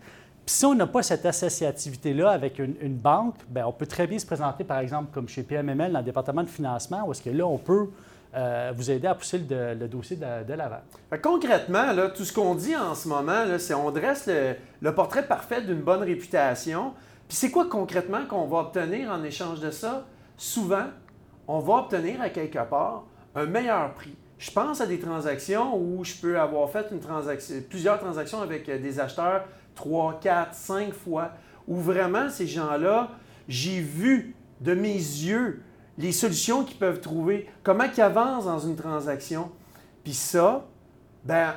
Si 0.52 0.66
on 0.66 0.74
n'a 0.74 0.88
pas 0.88 1.04
cette 1.04 1.24
associativité-là 1.24 2.30
avec 2.30 2.58
une, 2.58 2.96
banque, 2.96 3.36
bien, 3.48 3.64
on 3.68 3.72
peut 3.72 3.86
très 3.86 4.08
bien 4.08 4.18
se 4.18 4.26
présenter, 4.26 4.64
par 4.64 4.80
exemple, 4.80 5.10
comme 5.14 5.28
chez 5.28 5.44
PMML 5.44 5.92
dans 5.92 6.00
le 6.00 6.04
département 6.04 6.42
de 6.42 6.48
financement, 6.48 7.04
où 7.06 7.12
est-ce 7.12 7.22
que 7.22 7.30
là, 7.30 7.46
on 7.46 7.56
peut 7.56 7.88
euh, 8.34 8.72
vous 8.74 8.90
aider 8.90 9.06
à 9.06 9.14
pousser 9.14 9.38
le, 9.38 9.86
dossier 9.86 10.16
de, 10.16 10.52
l'avant. 10.52 10.80
Concrètement, 11.22 11.94
tout 12.16 12.24
ce 12.24 12.32
qu'on 12.32 12.56
dit 12.56 12.74
en 12.74 12.96
ce 12.96 13.06
moment, 13.06 13.44
c'est 13.58 13.74
on 13.74 13.92
dresse 13.92 14.28
le, 14.80 14.92
portrait 14.92 15.24
parfait 15.24 15.62
d'une 15.62 15.82
bonne 15.82 16.02
réputation. 16.02 16.94
Puis 17.28 17.36
c'est 17.36 17.52
quoi 17.52 17.68
concrètement 17.68 18.26
qu'on 18.28 18.46
va 18.46 18.58
obtenir 18.58 19.08
en 19.12 19.22
échange 19.22 19.60
de 19.60 19.70
ça? 19.70 20.04
Souvent, 20.36 20.86
on 21.46 21.60
va 21.60 21.74
obtenir 21.74 22.20
à 22.20 22.28
quelque 22.28 22.68
part 22.68 23.04
un 23.36 23.46
meilleur 23.46 23.94
prix. 23.94 24.16
Je 24.36 24.50
pense 24.50 24.80
à 24.80 24.86
des 24.86 24.98
transactions 24.98 25.76
où 25.76 26.02
je 26.02 26.14
peux 26.16 26.40
avoir 26.40 26.68
fait 26.70 26.88
plusieurs 27.68 28.00
transactions 28.00 28.42
avec 28.42 28.66
des 28.68 28.98
acheteurs 28.98 29.44
trois, 29.74 30.18
quatre, 30.20 30.54
cinq 30.54 30.92
fois, 30.92 31.32
où 31.66 31.76
vraiment 31.76 32.28
ces 32.28 32.46
gens-là, 32.46 33.10
j'ai 33.48 33.80
vu 33.80 34.34
de 34.60 34.74
mes 34.74 34.94
yeux 34.94 35.62
les 35.98 36.12
solutions 36.12 36.64
qu'ils 36.64 36.78
peuvent 36.78 37.00
trouver, 37.00 37.48
comment 37.62 37.84
ils 37.84 38.00
avancent 38.00 38.46
dans 38.46 38.58
une 38.58 38.76
transaction. 38.76 39.50
Puis 40.02 40.14
ça, 40.14 40.66
ben, 41.24 41.54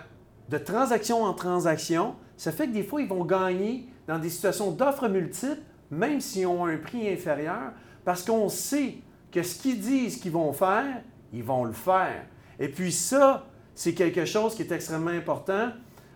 de 0.50 0.58
transaction 0.58 1.24
en 1.24 1.34
transaction, 1.34 2.15
ça 2.36 2.51
fait 2.51 2.67
que 2.67 2.74
des 2.74 2.84
fois, 2.84 3.01
ils 3.01 3.08
vont 3.08 3.24
gagner 3.24 3.88
dans 4.08 4.20
des 4.20 4.29
situations 4.29 4.72
d'offres 4.72 5.08
multiples, 5.08 5.62
même 5.89 6.20
s'ils 6.20 6.48
ont 6.48 6.65
un 6.65 6.77
prix 6.77 7.08
inférieur, 7.10 7.72
parce 8.03 8.24
qu'on 8.24 8.50
sait 8.50 8.98
que 9.32 9.41
ce 9.41 9.62
qu'ils 9.62 9.79
disent 9.79 10.17
qu'ils 10.17 10.32
vont 10.32 10.51
faire, 10.51 11.01
ils 11.32 11.43
vont 11.43 11.63
le 11.63 11.74
faire. 11.74 12.25
Et 12.60 12.67
puis 12.67 12.91
ça, 12.91 13.46
c'est 13.74 13.93
quelque 13.93 14.25
chose 14.25 14.55
qui 14.55 14.62
est 14.63 14.72
extrêmement 14.72 15.12
important. 15.12 15.70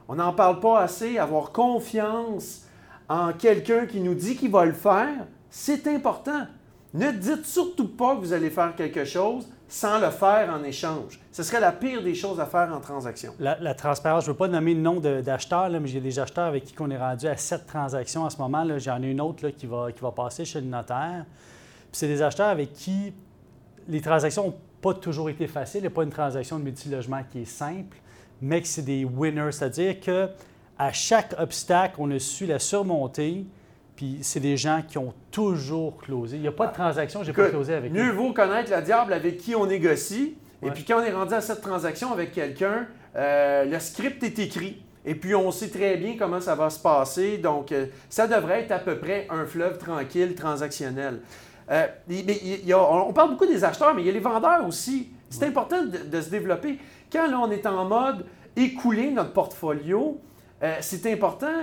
On 0.07 0.15
n'en 0.15 0.33
parle 0.33 0.59
pas 0.59 0.81
assez. 0.81 1.17
Avoir 1.17 1.51
confiance 1.51 2.63
en 3.09 3.33
quelqu'un 3.33 3.85
qui 3.85 3.99
nous 3.99 4.15
dit 4.15 4.35
qu'il 4.35 4.51
va 4.51 4.65
le 4.65 4.73
faire, 4.73 5.25
c'est 5.49 5.87
important. 5.87 6.47
Ne 6.93 7.11
dites 7.11 7.45
surtout 7.45 7.89
pas 7.89 8.15
que 8.15 8.21
vous 8.21 8.33
allez 8.33 8.49
faire 8.49 8.75
quelque 8.75 9.05
chose 9.05 9.47
sans 9.67 9.99
le 9.99 10.09
faire 10.09 10.49
en 10.49 10.63
échange. 10.63 11.19
Ce 11.31 11.43
serait 11.43 11.59
la 11.59 11.73
pire 11.73 12.01
des 12.01 12.15
choses 12.15 12.39
à 12.39 12.45
faire 12.45 12.73
en 12.73 12.79
transaction. 12.79 13.33
La, 13.39 13.73
transparence, 13.73 14.23
je 14.23 14.29
ne 14.29 14.33
veux 14.33 14.37
pas 14.37 14.47
nommer 14.47 14.73
le 14.73 14.79
nom 14.79 14.99
d'acheteurs, 14.99 15.69
mais 15.69 15.87
j'ai 15.87 15.99
des 15.99 16.19
acheteurs 16.19 16.45
avec 16.45 16.63
qui 16.63 16.73
on 16.79 16.89
est 16.89 16.97
rendu 16.97 17.27
à 17.27 17.35
sept 17.35 17.67
transactions 17.67 18.23
en 18.23 18.29
ce 18.29 18.37
moment. 18.37 18.65
J'en 18.77 19.01
ai 19.03 19.11
une 19.11 19.21
autre 19.21 19.49
qui, 19.49 19.65
va, 19.65 20.11
passer 20.15 20.45
chez 20.45 20.61
le 20.61 20.67
notaire. 20.67 21.25
c'est 21.91 22.07
des 22.07 22.21
acheteurs 22.21 22.47
avec 22.47 22.71
qui 22.73 23.13
les 23.89 24.01
transactions 24.01 24.45
n'ont 24.45 24.57
pas 24.81 24.93
toujours 24.93 25.29
été 25.29 25.47
faciles. 25.47 25.79
Il 25.79 25.83
n'y 25.83 25.87
a 25.87 25.91
pas 25.91 26.03
une 26.03 26.11
transaction 26.11 26.59
de 26.59 26.63
multilogement 26.63 27.21
qui 27.29 27.41
est 27.41 27.45
simple, 27.45 27.97
mais 28.41 28.61
que 28.61 28.67
c'est 28.67 28.83
des 28.83 29.05
winners, 29.05 29.51
c'est-à-dire 29.51 29.99
que 29.99 30.29
à 30.79 30.91
chaque 30.91 31.33
obstacle, 31.39 31.95
on 31.97 32.11
a 32.11 32.19
su 32.19 32.45
la 32.45 32.59
surmonter. 32.59 33.45
Puis 33.95 34.19
c'est 34.21 34.39
des 34.39 34.57
gens 34.57 34.83
qui 34.87 34.99
ont 34.99 35.13
toujours 35.31 35.97
closé. 35.97 36.37
Il 36.37 36.43
n'y 36.43 36.47
a 36.47 36.51
pas 36.51 36.67
de 36.67 36.73
transaction, 36.73 37.23
j'ai 37.23 37.33
pas 37.33 37.49
closé 37.49 37.73
avec 37.73 37.91
Mieux 37.91 38.11
vaut 38.11 38.31
connaître 38.31 38.71
le 38.71 38.81
diable 38.83 39.11
avec 39.11 39.37
qui 39.37 39.55
on 39.55 39.65
négocie. 39.65 40.37
Et 40.63 40.69
puis 40.69 40.85
quand 40.85 40.99
on 40.99 41.03
est 41.03 41.11
rendu 41.11 41.33
à 41.33 41.41
cette 41.41 41.61
transaction 41.61 42.13
avec 42.13 42.31
quelqu'un, 42.31 42.87
euh, 43.15 43.65
le 43.65 43.79
script 43.79 44.21
est 44.23 44.37
écrit. 44.37 44.81
Et 45.03 45.15
puis 45.15 45.33
on 45.33 45.51
sait 45.51 45.69
très 45.69 45.97
bien 45.97 46.15
comment 46.17 46.39
ça 46.39 46.53
va 46.53 46.69
se 46.69 46.79
passer. 46.79 47.39
Donc 47.39 47.71
euh, 47.71 47.87
ça 48.07 48.27
devrait 48.27 48.61
être 48.61 48.71
à 48.71 48.79
peu 48.79 48.99
près 48.99 49.25
un 49.31 49.45
fleuve 49.45 49.79
tranquille, 49.79 50.35
transactionnel. 50.35 51.21
Euh, 51.71 51.87
on 52.75 53.13
parle 53.13 53.31
beaucoup 53.31 53.47
des 53.47 53.63
acheteurs, 53.63 53.95
mais 53.95 54.03
il 54.03 54.07
y 54.07 54.09
a 54.09 54.13
les 54.13 54.19
vendeurs 54.19 54.65
aussi. 54.67 55.09
C'est 55.29 55.45
important 55.45 55.83
de, 55.83 56.21
se 56.21 56.29
développer. 56.29 56.79
Quand 57.11 57.27
là, 57.27 57.39
on 57.39 57.51
est 57.51 57.65
en 57.65 57.85
mode 57.85 58.25
écouler 58.55 59.11
notre 59.11 59.33
portfolio, 59.33 60.19
c'est 60.81 61.11
important 61.11 61.53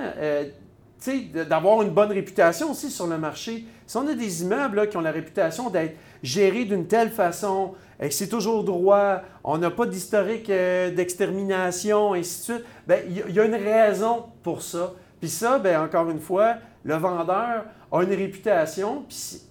d'avoir 1.49 1.83
une 1.83 1.90
bonne 1.90 2.12
réputation 2.12 2.71
aussi 2.71 2.90
sur 2.90 3.06
le 3.06 3.18
marché. 3.18 3.66
Si 3.87 3.97
on 3.97 4.06
a 4.06 4.14
des 4.14 4.42
immeubles 4.42 4.88
qui 4.88 4.97
ont 4.97 5.02
la 5.02 5.12
réputation 5.12 5.71
d'être 5.71 5.97
gérés 6.23 6.64
d'une 6.64 6.87
telle 6.87 7.11
façon, 7.11 7.75
et 8.00 8.09
que 8.09 8.14
c'est 8.14 8.28
toujours 8.28 8.64
droit, 8.64 9.21
on 9.44 9.59
n'a 9.59 9.71
pas 9.71 9.87
d'historique 9.87 10.50
euh, 10.50 10.90
d'extermination, 10.90 12.14
ainsi 12.14 12.38
de 12.38 12.54
suite, 12.54 12.66
bien, 12.87 12.99
il 13.09 13.35
y, 13.35 13.40
a 13.40 13.44
une 13.44 13.54
raison 13.54 14.25
pour 14.42 14.62
ça. 14.62 14.94
Puis 15.21 15.28
ça, 15.28 15.59
bien, 15.59 15.83
encore 15.83 16.11
une 16.11 16.21
fois, 16.21 16.56
le 16.83 16.97
vendeur 16.97 17.64
a 17.92 18.02
une 18.02 18.12
réputation, 18.12 19.04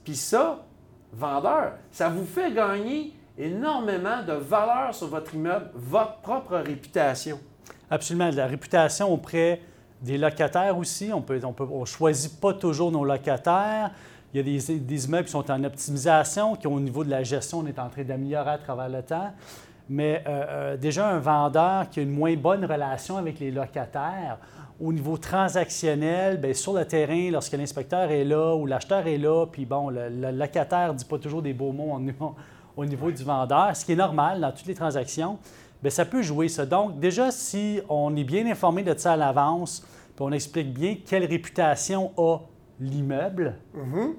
puis 0.04 0.16
ça, 0.16 0.66
vendeur, 1.14 1.74
ça 1.92 2.10
vous 2.10 2.26
fait 2.26 2.52
gagner 2.52 3.14
énormément 3.38 4.24
de 4.28 4.34
valeur 4.34 4.94
sur 4.94 5.08
votre 5.08 5.34
immeuble, 5.34 5.72
votre 5.74 6.18
propre 6.18 6.58
réputation. 6.58 7.40
Absolument. 7.90 8.30
La 8.32 8.48
réputation 8.48 9.12
auprès 9.12 9.62
des 10.02 10.18
locataires 10.18 10.78
aussi. 10.78 11.12
On 11.14 11.24
ne 11.28 11.46
on 11.46 11.56
on 11.72 11.86
choisit 11.86 12.40
pas 12.40 12.54
toujours 12.54 12.92
nos 12.92 13.06
locataires. 13.06 13.92
Il 14.34 14.38
y 14.38 14.40
a 14.40 14.78
des, 14.80 15.06
immeubles 15.06 15.26
qui 15.26 15.32
sont 15.32 15.50
en 15.52 15.64
optimisation, 15.64 16.56
qui, 16.56 16.66
au 16.66 16.80
niveau 16.80 17.04
de 17.04 17.10
la 17.10 17.24
gestion, 17.24 17.60
on 17.60 17.68
est 17.68 17.78
en 17.78 17.90
train 17.90 18.04
d'améliorer 18.04 18.52
à 18.52 18.58
travers 18.58 18.90
le 18.90 19.04
temps. 19.04 19.32
Mais 19.90 20.24
euh, 20.28 20.46
euh, 20.50 20.78
déjà, 20.78 21.08
un 21.08 21.20
vendeur 21.20 21.90
qui 21.90 22.00
a 22.00 22.04
une 22.04 22.12
moins 22.12 22.36
bonne 22.36 22.66
relation 22.66 23.18
avec 23.18 23.40
les 23.40 23.52
locataires, 23.52 24.40
au 24.82 24.92
niveau 24.92 25.18
transactionnel, 25.18 26.38
bien, 26.38 26.54
sur 26.54 26.74
le 26.74 26.86
terrain, 26.86 27.30
lorsque 27.32 27.54
l'inspecteur 27.54 28.10
est 28.10 28.24
là 28.24 28.56
ou 28.56 28.66
l'acheteur 28.66 29.06
est 29.06 29.20
là, 29.20 29.46
puis 29.46 29.66
bon, 29.66 29.90
le, 29.90 30.10
locataire 30.32 30.94
ne 30.94 30.98
dit 30.98 31.06
pas 31.06 31.20
toujours 31.20 31.44
des 31.44 31.54
beaux 31.54 31.72
mots 31.72 31.94
au 32.76 32.86
niveau 32.86 33.12
du 33.12 33.24
vendeur, 33.24 33.76
ce 33.76 33.86
qui 33.86 33.94
est 33.94 33.98
normal 33.98 34.42
dans 34.42 34.52
toutes 34.52 34.66
les 34.66 34.76
transactions, 34.76 35.38
bien, 35.82 35.90
ça 35.92 36.06
peut 36.06 36.22
jouer 36.22 36.48
ça. 36.48 36.66
Donc, 36.66 37.00
déjà, 37.00 37.32
si 37.32 37.82
on 37.90 38.16
est 38.16 38.24
bien 38.24 38.46
informé 38.48 38.84
de 38.84 38.98
ça 38.98 39.14
à 39.14 39.18
l'avance, 39.18 39.86
puis 40.16 40.26
on 40.26 40.32
explique 40.32 40.74
bien 40.74 40.98
quelle 41.06 41.26
réputation 41.26 42.12
a 42.18 42.40
l'immeuble. 42.80 43.56
Mm-hmm. 43.76 44.10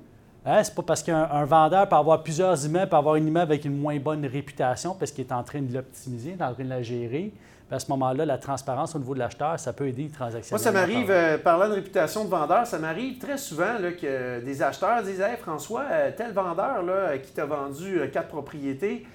Hein, 0.47 0.63
c'est 0.63 0.75
pas 0.75 0.83
parce 0.83 1.03
qu'un 1.03 1.45
vendeur 1.45 1.89
peut 1.89 1.97
avoir 1.97 2.23
plusieurs 2.23 2.67
immeubles, 2.67 2.91
peut 2.91 2.97
avoir 2.97 3.15
un 3.15 3.27
immeuble 3.27 3.53
avec 3.53 3.65
une 3.65 3.79
moins 3.79 3.99
bonne 3.99 4.27
réputation 4.27 4.95
parce 4.95 5.11
qu'il 5.11 5.25
est 5.25 5.33
en 5.33 5.43
train 5.43 5.63
de 5.63 5.73
l'optimiser, 5.73 6.35
en 6.39 6.53
train 6.53 6.65
de 6.65 6.69
la 6.69 6.83
gérer. 6.83 7.33
à 7.71 7.79
ce 7.79 7.91
moment-là, 7.91 8.27
la 8.27 8.37
transparence 8.37 8.95
au 8.95 8.99
niveau 8.99 9.15
de 9.15 9.21
l'acheteur, 9.21 9.59
ça 9.59 9.73
peut 9.73 9.89
aider 9.89 10.03
les 10.03 10.11
transactions. 10.11 10.55
Moi, 10.55 10.63
ça 10.63 10.71
m'arrive, 10.71 11.11
euh, 11.11 11.39
parlant 11.39 11.69
de 11.69 11.75
réputation 11.75 12.25
de 12.25 12.29
vendeur, 12.29 12.67
ça 12.67 12.79
m'arrive 12.79 13.19
très 13.19 13.39
souvent 13.39 13.79
que 14.01 14.45
des 14.45 14.63
acheteurs 14.63 15.03
disent 15.03 15.21
Hey 15.21 15.39
François, 15.39 15.85
euh, 15.91 16.11
tel 16.15 16.33
vendeur 16.33 16.83
là, 16.83 17.17
qui 17.17 17.33
t'a 17.33 17.47
vendu 17.47 17.99
euh, 17.99 18.09
quatre 18.09 18.29
propriétés, 18.29 19.07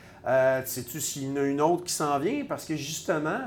sais-tu 0.65 0.99
s'il 0.99 1.29
y 1.29 1.31
en 1.31 1.35
a 1.37 1.45
une 1.45 1.61
autre 1.61 1.83
qui 1.83 1.93
s'en 1.93 2.17
vient 2.17 2.43
Parce 2.47 2.65
que 2.65 2.75
justement, 2.75 3.41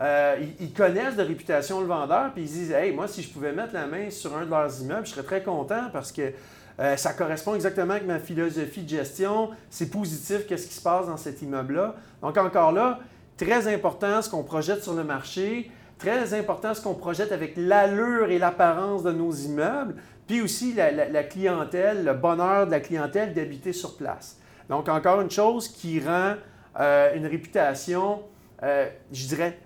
euh, 0.00 0.36
ils, 0.60 0.72
connaissent 0.74 1.16
de 1.16 1.22
réputation 1.22 1.80
le 1.80 1.86
vendeur, 1.86 2.32
puis 2.32 2.42
ils 2.42 2.50
disent 2.50 2.70
Hey, 2.72 2.92
moi, 2.92 3.08
si 3.08 3.22
je 3.22 3.30
pouvais 3.30 3.52
mettre 3.52 3.72
la 3.72 3.86
main 3.86 4.10
sur 4.10 4.36
un 4.36 4.44
de 4.44 4.50
leurs 4.50 4.82
immeubles, 4.82 5.06
je 5.06 5.12
serais 5.12 5.22
très 5.22 5.42
content 5.42 5.88
parce 5.92 6.12
que 6.12 6.32
euh, 6.78 6.96
ça 6.96 7.12
correspond 7.12 7.54
exactement 7.54 7.92
avec 7.92 8.06
ma 8.06 8.18
philosophie 8.18 8.82
de 8.82 8.88
gestion. 8.88 9.50
C'est 9.70 9.90
positif, 9.90 10.46
qu'est-ce 10.46 10.66
qui 10.66 10.74
se 10.74 10.82
passe 10.82 11.06
dans 11.06 11.16
cet 11.16 11.40
immeuble-là. 11.42 11.94
Donc, 12.22 12.36
encore 12.36 12.72
là, 12.72 13.00
très 13.36 13.72
important 13.72 14.20
ce 14.20 14.28
qu'on 14.28 14.42
projette 14.42 14.82
sur 14.82 14.94
le 14.94 15.04
marché, 15.04 15.70
très 15.98 16.34
important 16.34 16.74
ce 16.74 16.82
qu'on 16.82 16.94
projette 16.94 17.32
avec 17.32 17.54
l'allure 17.56 18.30
et 18.30 18.38
l'apparence 18.38 19.02
de 19.02 19.12
nos 19.12 19.32
immeubles, 19.32 19.94
puis 20.26 20.42
aussi 20.42 20.74
la, 20.74 21.22
clientèle, 21.22 22.04
le 22.04 22.12
bonheur 22.12 22.66
de 22.66 22.72
la 22.72 22.80
clientèle 22.80 23.32
d'habiter 23.32 23.72
sur 23.72 23.96
place. 23.96 24.38
Donc, 24.68 24.88
encore 24.88 25.20
une 25.20 25.30
chose 25.30 25.68
qui 25.68 26.00
rend 26.00 26.34
euh, 26.80 27.14
une 27.14 27.26
réputation, 27.26 28.20
je 28.60 29.26
dirais, 29.28 29.58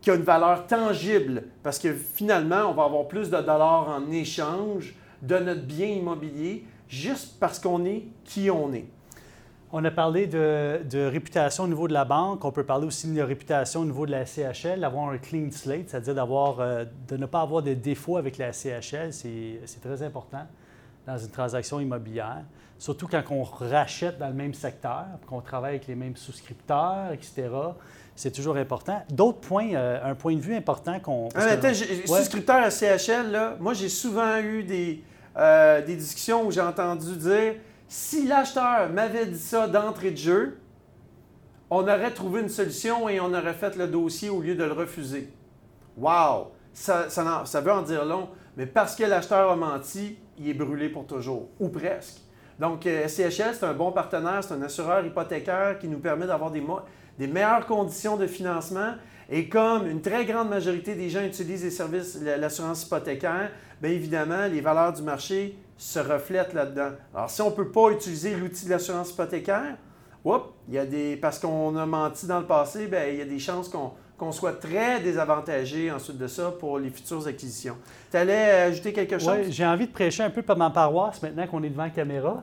qui 0.00 0.10
a 0.10 0.14
une 0.14 0.22
valeur 0.22 0.66
tangible 0.66 1.44
parce 1.62 1.78
que 1.78 1.92
finalement, 1.92 2.70
on 2.70 2.72
va 2.72 2.84
avoir 2.84 3.06
plus 3.08 3.30
de 3.30 3.36
dollars 3.36 3.88
en 3.88 4.10
échange 4.10 4.94
de 5.22 5.38
notre 5.38 5.62
bien 5.62 5.88
immobilier 5.88 6.64
juste 6.88 7.38
parce 7.38 7.58
qu'on 7.58 7.84
est 7.84 8.04
qui 8.24 8.50
on 8.50 8.72
est. 8.72 8.86
On 9.70 9.84
a 9.84 9.90
parlé 9.90 10.26
de, 10.26 11.06
réputation 11.06 11.64
au 11.64 11.68
niveau 11.68 11.88
de 11.88 11.92
la 11.92 12.06
banque. 12.06 12.42
On 12.44 12.50
peut 12.50 12.64
parler 12.64 12.86
aussi 12.86 13.12
de 13.12 13.20
réputation 13.20 13.80
au 13.80 13.84
niveau 13.84 14.06
de 14.06 14.12
la 14.12 14.24
CHL, 14.24 14.80
d'avoir 14.80 15.10
un 15.10 15.18
clean 15.18 15.50
slate, 15.50 15.90
c'est-à-dire 15.90 16.16
euh, 16.60 16.86
de 17.06 17.16
ne 17.18 17.26
pas 17.26 17.42
avoir 17.42 17.62
de 17.62 17.74
défauts 17.74 18.16
avec 18.16 18.38
la 18.38 18.52
CHL. 18.52 19.12
C'est 19.12 19.80
très 19.82 20.02
important 20.02 20.46
dans 21.06 21.18
une 21.18 21.30
transaction 21.30 21.80
immobilière, 21.80 22.44
surtout 22.78 23.08
quand 23.08 23.22
on 23.30 23.42
rachète 23.42 24.18
dans 24.18 24.28
le 24.28 24.34
même 24.34 24.54
secteur, 24.54 25.04
qu'on 25.26 25.40
travaille 25.40 25.76
avec 25.76 25.86
les 25.86 25.94
mêmes 25.94 26.16
souscripteurs, 26.16 27.12
etc 27.12 27.48
c'est 28.18 28.32
toujours 28.32 28.56
important. 28.56 29.00
D'autres 29.10 29.38
points, 29.38 29.74
euh, 29.74 30.00
un 30.02 30.16
point 30.16 30.34
de 30.34 30.40
vue 30.40 30.56
important 30.56 30.98
qu'on. 30.98 31.28
Ah, 31.36 31.44
attends, 31.52 31.72
souscripteur 31.72 32.56
à 32.56 32.68
CHL, 32.68 33.30
là, 33.30 33.56
moi 33.60 33.74
j'ai 33.74 33.88
souvent 33.88 34.38
eu 34.38 34.64
des, 34.64 35.04
euh, 35.36 35.80
des 35.86 35.94
discussions 35.94 36.44
où 36.44 36.50
j'ai 36.50 36.60
entendu 36.60 37.14
dire 37.16 37.54
si 37.86 38.26
l'acheteur 38.26 38.90
m'avait 38.90 39.26
dit 39.26 39.38
ça 39.38 39.68
d'entrée 39.68 40.10
de 40.10 40.16
jeu, 40.16 40.58
on 41.70 41.82
aurait 41.82 42.10
trouvé 42.10 42.40
une 42.40 42.48
solution 42.48 43.08
et 43.08 43.20
on 43.20 43.32
aurait 43.32 43.54
fait 43.54 43.76
le 43.76 43.86
dossier 43.86 44.30
au 44.30 44.40
lieu 44.40 44.56
de 44.56 44.64
le 44.64 44.72
refuser. 44.72 45.32
Wow! 45.96 46.50
Ça, 46.72 47.08
ça, 47.08 47.60
veut 47.60 47.72
en 47.72 47.82
dire 47.82 48.04
long, 48.04 48.30
mais 48.56 48.66
parce 48.66 48.96
que 48.96 49.04
l'acheteur 49.04 49.50
a 49.50 49.56
menti, 49.56 50.18
il 50.38 50.48
est 50.48 50.54
brûlé 50.54 50.88
pour 50.88 51.06
toujours, 51.06 51.48
ou 51.60 51.68
presque. 51.68 52.18
Donc, 52.58 52.84
euh, 52.86 53.06
CHL, 53.06 53.54
c'est 53.54 53.64
un 53.64 53.74
bon 53.74 53.92
partenaire, 53.92 54.42
c'est 54.42 54.54
un 54.54 54.62
assureur 54.62 55.06
hypothécaire 55.06 55.78
qui 55.78 55.86
nous 55.86 55.98
permet 55.98 56.26
d'avoir 56.26 56.50
des, 56.50 56.60
des 57.18 57.26
meilleures 57.26 57.66
conditions 57.66 58.16
de 58.16 58.26
financement. 58.26 58.94
Et 59.30 59.48
comme 59.48 59.86
une 59.86 60.00
très 60.00 60.24
grande 60.24 60.48
majorité 60.48 60.94
des 60.94 61.10
gens 61.10 61.22
utilisent 61.22 61.64
les 61.64 61.70
services, 61.70 62.18
l'assurance 62.22 62.84
hypothécaire, 62.84 63.50
bien 63.80 63.90
évidemment, 63.90 64.46
les 64.50 64.60
valeurs 64.60 64.92
du 64.92 65.02
marché 65.02 65.58
se 65.76 65.98
reflètent 65.98 66.54
là-dedans. 66.54 66.92
Alors, 67.14 67.28
si 67.28 67.42
on 67.42 67.50
ne 67.50 67.54
peut 67.54 67.70
pas 67.70 67.90
utiliser 67.90 68.34
l'outil 68.34 68.64
de 68.64 68.70
l'assurance 68.70 69.10
hypothécaire, 69.10 69.76
il 70.24 70.74
y 70.74 70.78
a 70.78 70.84
des, 70.84 71.16
parce 71.16 71.38
qu'on 71.38 71.76
a 71.76 71.86
menti 71.86 72.26
dans 72.26 72.40
le 72.40 72.46
passé, 72.46 72.86
bien, 72.86 73.06
il 73.06 73.18
y 73.18 73.22
a 73.22 73.24
des 73.24 73.38
chances 73.38 73.70
qu'on 74.18 74.32
soit 74.32 74.54
très 74.54 75.00
désavantagé 75.00 75.90
ensuite 75.90 76.18
de 76.18 76.26
ça 76.26 76.50
pour 76.50 76.78
les 76.78 76.90
futures 76.90 77.26
acquisitions. 77.26 77.76
Tu 78.10 78.16
allais 78.16 78.50
ajouter 78.50 78.92
quelque 78.92 79.18
chose? 79.18 79.36
Oui, 79.44 79.52
j'ai 79.52 79.64
envie 79.64 79.86
de 79.86 79.92
prêcher 79.92 80.22
un 80.22 80.30
peu 80.30 80.42
par 80.42 80.56
ma 80.56 80.70
paroisse 80.70 81.22
maintenant 81.22 81.46
qu'on 81.46 81.62
est 81.62 81.70
devant 81.70 81.84
la 81.84 81.90
caméra. 81.90 82.42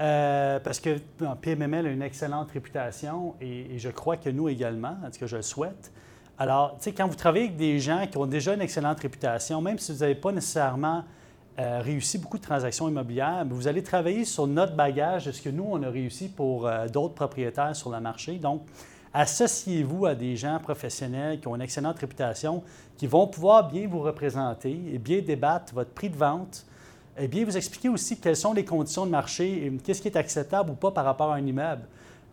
Euh, 0.00 0.58
parce 0.60 0.80
que 0.80 0.98
PMML 1.40 1.86
a 1.86 1.90
une 1.90 2.02
excellente 2.02 2.50
réputation 2.50 3.34
et, 3.40 3.78
je 3.78 3.90
crois 3.90 4.16
que 4.16 4.30
nous 4.30 4.48
également, 4.48 4.96
en 5.04 5.10
tout 5.10 5.20
cas 5.20 5.26
je 5.26 5.36
le 5.36 5.42
souhaite. 5.42 5.92
Alors, 6.38 6.76
tu 6.78 6.84
sais, 6.84 6.92
quand 6.92 7.06
vous 7.06 7.14
travaillez 7.14 7.44
avec 7.46 7.56
des 7.56 7.78
gens 7.78 8.06
qui 8.10 8.16
ont 8.16 8.26
déjà 8.26 8.54
une 8.54 8.62
excellente 8.62 8.98
réputation, 9.00 9.60
même 9.60 9.78
si 9.78 9.92
vous 9.92 9.98
n'avez 9.98 10.14
pas 10.14 10.32
nécessairement 10.32 11.04
euh, 11.58 11.80
réussi 11.82 12.18
beaucoup 12.18 12.38
de 12.38 12.42
transactions 12.42 12.88
immobilières, 12.88 13.44
vous 13.48 13.68
allez 13.68 13.82
travailler 13.82 14.24
sur 14.24 14.46
notre 14.46 14.74
bagage 14.74 15.30
ce 15.30 15.42
que 15.42 15.50
nous, 15.50 15.66
on 15.68 15.82
a 15.82 15.90
réussi 15.90 16.28
pour 16.28 16.66
euh, 16.66 16.88
d'autres 16.88 17.14
propriétaires 17.14 17.76
sur 17.76 17.90
le 17.90 18.00
marché. 18.00 18.38
Donc, 18.38 18.62
associez-vous 19.12 20.06
à 20.06 20.14
des 20.14 20.34
gens 20.34 20.58
professionnels 20.58 21.38
qui 21.38 21.48
ont 21.48 21.54
une 21.54 21.62
excellente 21.62 21.98
réputation, 21.98 22.64
qui 22.96 23.06
vont 23.06 23.26
pouvoir 23.26 23.68
bien 23.68 23.86
vous 23.86 24.00
représenter 24.00 24.80
et 24.92 24.98
bien 24.98 25.20
débattre 25.20 25.74
votre 25.74 25.90
prix 25.90 26.08
de 26.08 26.16
vente, 26.16 26.64
eh 27.18 27.28
bien, 27.28 27.44
vous 27.44 27.56
expliquez 27.56 27.88
aussi 27.88 28.18
quelles 28.18 28.36
sont 28.36 28.52
les 28.52 28.64
conditions 28.64 29.04
de 29.06 29.10
marché 29.10 29.66
et 29.66 29.72
qu'est-ce 29.84 30.00
qui 30.02 30.08
est 30.08 30.16
acceptable 30.16 30.70
ou 30.70 30.74
pas 30.74 30.90
par 30.90 31.04
rapport 31.04 31.32
à 31.32 31.36
un 31.36 31.46
immeuble. 31.46 31.82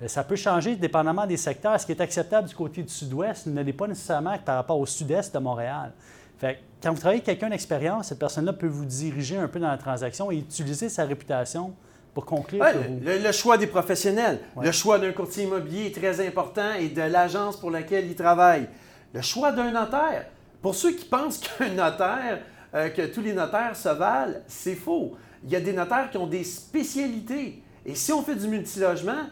Euh, 0.02 0.08
Ça 0.08 0.24
peut 0.24 0.36
changer 0.38 0.76
dépendamment 0.76 1.26
des 1.28 1.38
secteurs. 1.38 1.80
Ce 1.80 1.86
qui 1.86 1.92
est 1.92 2.02
acceptable 2.02 2.48
du 2.48 2.56
côté 2.56 2.82
du 2.84 2.90
sud-ouest 2.90 3.48
ne 3.48 3.62
l'est 3.62 3.74
pas 3.74 3.88
nécessairement 3.88 4.38
par 4.40 4.56
rapport 4.56 4.80
au 4.80 4.86
sud-est 4.86 5.34
de 5.34 5.40
Montréal. 5.40 5.92
Fait 6.38 6.54
que 6.56 6.60
quand 6.82 6.94
vous 6.94 7.00
travaillez 7.00 7.18
avec 7.22 7.26
quelqu'un 7.26 7.50
d'expérience, 7.50 8.08
cette 8.08 8.20
personne-là 8.20 8.54
peut 8.54 8.68
vous 8.68 8.86
diriger 8.86 9.36
un 9.38 9.50
peu 9.50 9.60
dans 9.60 9.68
la 9.68 9.78
transaction 9.78 10.32
et 10.32 10.38
utiliser 10.38 10.88
sa 10.88 11.04
réputation 11.04 11.74
pour 12.14 12.26
conclure 12.26 12.62
Ouais, 12.62 12.74
vous. 12.74 13.00
le, 13.04 13.18
le 13.18 13.32
choix 13.34 13.58
des 13.58 13.68
professionnels, 13.68 14.40
Ouais. 14.56 14.66
le 14.66 14.72
choix 14.72 14.98
d'un 15.00 15.12
courtier 15.12 15.44
immobilier 15.44 15.88
est 15.88 15.96
très 15.96 16.26
important 16.26 16.74
et 16.80 16.88
de 16.88 17.02
l'agence 17.02 17.58
pour 17.58 17.70
laquelle 17.70 18.06
il 18.08 18.16
travaille. 18.16 18.68
Le 19.14 19.22
choix 19.22 19.52
d'un 19.52 19.72
notaire. 19.72 20.28
Pour 20.62 20.74
ceux 20.76 20.92
qui 20.94 21.04
pensent 21.06 21.40
qu'un 21.58 21.70
notaire, 21.70 22.40
euh, 22.74 22.90
que 22.90 23.06
tous 23.08 23.22
les 23.22 23.34
notaires 23.34 23.76
se 23.76 23.90
valent, 23.90 24.38
c'est 24.48 24.76
faux. 24.76 25.16
Il 25.44 25.50
y 25.50 25.56
a 25.56 25.60
des 25.60 25.74
notaires 25.74 26.10
qui 26.10 26.18
ont 26.18 26.28
des 26.28 26.44
spécialités. 26.44 27.62
Et 27.86 27.96
si 27.96 28.12
on 28.12 28.22
fait 28.22 28.36
du 28.36 28.48
multilogement, 28.48 29.28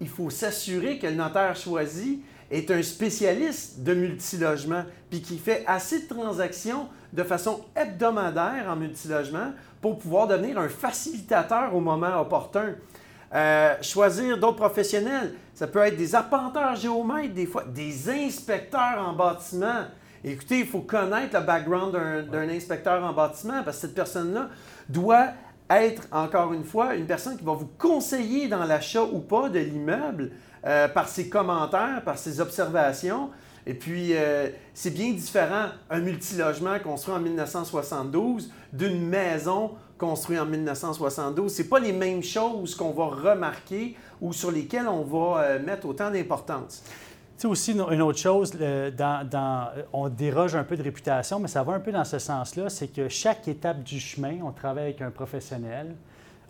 il 0.00 0.08
faut 0.08 0.30
s'assurer 0.30 0.98
que 0.98 1.06
le 1.06 1.14
notaire 1.14 1.56
choisi 1.56 2.20
est 2.50 2.70
un 2.70 2.82
spécialiste 2.82 3.82
de 3.82 3.94
multilogement, 3.94 4.84
puis 5.10 5.20
qui 5.20 5.38
fait 5.38 5.64
assez 5.66 6.02
de 6.02 6.08
transactions 6.08 6.88
de 7.12 7.22
façon 7.22 7.64
hebdomadaire 7.74 8.66
en 8.68 8.76
multilogement 8.76 9.52
pour 9.80 9.98
pouvoir 9.98 10.26
devenir 10.26 10.58
un 10.58 10.68
facilitateur 10.68 11.74
au 11.74 11.80
moment 11.80 12.20
opportun. 12.20 12.74
Euh, 13.34 13.74
choisir 13.82 14.38
d'autres 14.38 14.56
professionnels, 14.56 15.34
ça 15.54 15.66
peut 15.66 15.80
être 15.80 15.96
des 15.96 16.14
arpenteurs 16.14 16.76
géomètres, 16.76 17.34
des 17.34 17.46
fois 17.46 17.64
des 17.64 18.08
inspecteurs 18.08 19.04
en 19.06 19.12
bâtiment. 19.12 19.84
Écoutez, 20.24 20.60
il 20.60 20.66
faut 20.66 20.80
connaître 20.80 21.38
le 21.38 21.44
background 21.44 21.92
d'un 22.30 22.48
inspecteur 22.48 23.02
en 23.04 23.12
bâtiment 23.12 23.62
parce 23.64 23.76
que 23.76 23.82
cette 23.82 23.94
personne-là 23.94 24.48
doit 24.88 25.28
être, 25.70 26.02
encore 26.10 26.52
une 26.52 26.64
fois, 26.64 26.94
une 26.94 27.06
personne 27.06 27.36
qui 27.36 27.44
va 27.44 27.52
vous 27.52 27.70
conseiller 27.78 28.48
dans 28.48 28.64
l'achat 28.64 29.04
ou 29.04 29.20
pas 29.20 29.48
de 29.48 29.58
l'immeuble 29.58 30.30
euh, 30.66 30.88
par 30.88 31.08
ses 31.08 31.28
commentaires, 31.28 32.02
par 32.04 32.18
ses 32.18 32.40
observations. 32.40 33.30
Et 33.66 33.74
puis, 33.74 34.14
euh, 34.14 34.48
c'est 34.72 34.90
bien 34.90 35.12
différent 35.12 35.66
un 35.90 36.00
multilogement 36.00 36.78
construit 36.78 37.14
en 37.14 37.20
1972 37.20 38.50
d'une 38.72 39.06
maison 39.06 39.72
construite 39.98 40.40
en 40.40 40.46
1972. 40.46 41.52
C'est 41.52 41.68
pas 41.68 41.78
les 41.78 41.92
mêmes 41.92 42.22
choses 42.22 42.74
qu'on 42.74 42.92
va 42.92 43.06
remarquer 43.06 43.96
ou 44.20 44.32
sur 44.32 44.50
lesquelles 44.50 44.88
on 44.88 45.02
va 45.02 45.42
euh, 45.42 45.62
mettre 45.62 45.86
autant 45.86 46.10
d'importance. 46.10 46.82
Tu 47.38 47.42
sais 47.42 47.46
aussi, 47.46 47.70
une 47.70 48.02
autre 48.02 48.18
chose, 48.18 48.52
on 49.92 50.08
déroge 50.08 50.56
un 50.56 50.64
peu 50.64 50.76
de 50.76 50.82
réputation, 50.82 51.38
mais 51.38 51.46
ça 51.46 51.62
va 51.62 51.74
un 51.74 51.78
peu 51.78 51.92
dans 51.92 52.04
ce 52.04 52.18
sens-là, 52.18 52.68
c'est 52.68 52.88
que 52.88 53.08
chaque 53.08 53.46
étape 53.46 53.84
du 53.84 54.00
chemin, 54.00 54.38
on 54.42 54.50
travaille 54.50 54.86
avec 54.86 55.02
un 55.02 55.12
professionnel. 55.12 55.94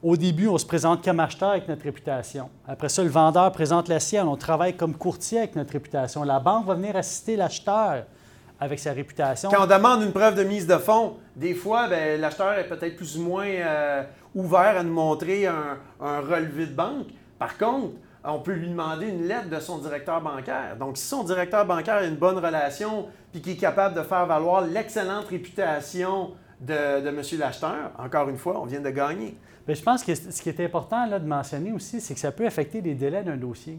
Au 0.03 0.17
début, 0.17 0.49
on 0.49 0.57
se 0.57 0.65
présente 0.65 1.05
comme 1.05 1.21
acheteur 1.21 1.51
avec 1.51 1.69
notre 1.69 1.83
réputation. 1.83 2.49
Après 2.67 2.89
ça, 2.89 3.03
le 3.03 3.11
vendeur 3.11 3.53
présente 3.53 3.89
la 3.89 4.01
sienne. 4.01 4.29
On 4.29 4.37
travaille 4.37 4.79
comme 4.79 4.95
courtier 4.95 5.41
avec 5.41 5.57
notre 5.57 5.75
réputation. 5.75 6.25
La 6.25 6.41
banque 6.41 6.65
va 6.65 6.73
venir 6.73 6.97
assister 6.97 7.37
l'acheteur 7.37 8.05
avec 8.59 8.79
sa 8.79 8.95
réputation. 8.95 9.51
Quand 9.51 9.65
on 9.65 9.67
demande 9.67 10.01
une 10.05 10.13
preuve 10.13 10.37
de 10.37 10.45
mise 10.45 10.67
de 10.67 10.79
fonds, 10.79 11.17
des 11.37 11.53
fois, 11.53 11.89
ben, 11.89 12.19
l'acheteur 12.19 12.55
est 12.55 12.67
peut-être 12.67 12.97
plus 12.97 13.19
ou 13.19 13.25
moins 13.25 13.47
euh, 13.47 14.05
ouvert 14.35 14.79
à 14.79 14.83
nous 14.83 14.95
montrer 14.95 15.47
un, 15.47 15.77
un 16.01 16.21
relevé 16.21 16.65
de 16.65 16.73
banque. 16.73 17.09
Par 17.39 17.59
contre, 17.59 17.93
on 18.25 18.41
peut 18.41 18.53
lui 18.53 18.69
demander 18.69 19.09
une 19.09 19.27
lettre 19.27 19.49
de 19.49 19.61
son 19.61 19.79
directeur 19.79 20.21
bancaire. 20.21 20.77
Donc, 20.79 20.97
si 20.97 21.07
son 21.07 21.23
directeur 21.25 21.65
bancaire 21.67 21.97
a 21.97 22.05
une 22.05 22.17
bonne 22.17 22.39
relation 22.39 23.07
puis 23.33 23.41
qu'il 23.41 23.53
est 23.53 23.57
capable 23.57 23.95
de 23.95 24.03
faire 24.03 24.27
valoir 24.27 24.63
l'excellente 24.63 25.27
réputation 25.27 26.33
de, 26.61 27.07
M. 27.07 27.23
l'acheteur, 27.39 27.93
encore 27.99 28.29
une 28.29 28.39
fois, 28.39 28.61
on 28.61 28.65
vient 28.65 28.81
de 28.81 28.91
gagner. 28.91 29.37
Bien, 29.67 29.75
je 29.75 29.83
pense 29.83 30.03
que 30.03 30.15
ce 30.15 30.43
qui 30.43 30.49
est 30.49 30.61
important 30.61 31.07
là, 31.07 31.19
de 31.19 31.27
mentionner 31.27 31.73
aussi, 31.73 32.01
c'est 32.01 32.15
que 32.15 32.21
ça 32.21 32.33
peut 32.33 32.47
affecter 32.47 32.81
les 32.81 32.95
délais 32.95 33.23
d'un 33.23 33.37
dossier. 33.37 33.79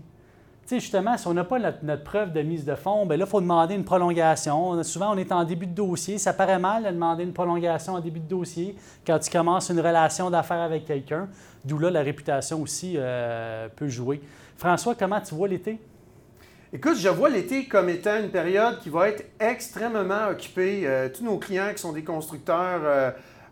Tu 0.69 0.75
sais, 0.75 0.81
justement, 0.81 1.17
si 1.17 1.25
on 1.25 1.33
n'a 1.33 1.43
pas 1.43 1.57
notre, 1.57 2.03
preuve 2.03 2.31
de 2.31 2.43
mise 2.43 2.63
de 2.63 2.75
fonds, 2.75 3.07
bien 3.07 3.17
là, 3.17 3.25
il 3.25 3.29
faut 3.29 3.41
demander 3.41 3.73
une 3.73 3.83
prolongation. 3.83 4.81
Souvent, 4.83 5.15
on 5.15 5.17
est 5.17 5.31
en 5.31 5.43
début 5.43 5.65
de 5.65 5.73
dossier. 5.73 6.19
Ça 6.19 6.31
paraît 6.31 6.59
mal 6.59 6.83
de 6.83 6.89
demander 6.89 7.23
une 7.23 7.33
prolongation 7.33 7.93
en 7.93 7.99
début 7.99 8.19
de 8.19 8.27
dossier 8.27 8.75
quand 9.05 9.17
tu 9.17 9.31
commences 9.31 9.69
une 9.69 9.79
relation 9.79 10.29
d'affaires 10.29 10.61
avec 10.61 10.85
quelqu'un. 10.85 11.27
D'où 11.65 11.77
là, 11.77 11.91
la 11.91 12.01
réputation 12.01 12.61
aussi 12.61 12.93
euh, 12.95 13.67
peut 13.75 13.89
jouer. 13.89 14.21
François, 14.57 14.95
comment 14.95 15.19
tu 15.19 15.35
vois 15.35 15.47
l'été? 15.47 15.79
Écoute, 16.71 16.97
je 16.97 17.09
vois 17.09 17.29
l'été 17.29 17.65
comme 17.65 17.89
étant 17.89 18.17
une 18.17 18.29
période 18.29 18.79
qui 18.79 18.89
va 18.89 19.09
être 19.09 19.25
extrêmement 19.39 20.29
occupée. 20.29 20.83
Euh, 20.85 21.09
tous 21.09 21.23
nos 21.23 21.37
clients 21.37 21.71
qui 21.73 21.79
sont 21.79 21.91
des 21.91 22.03
constructeurs 22.03 22.81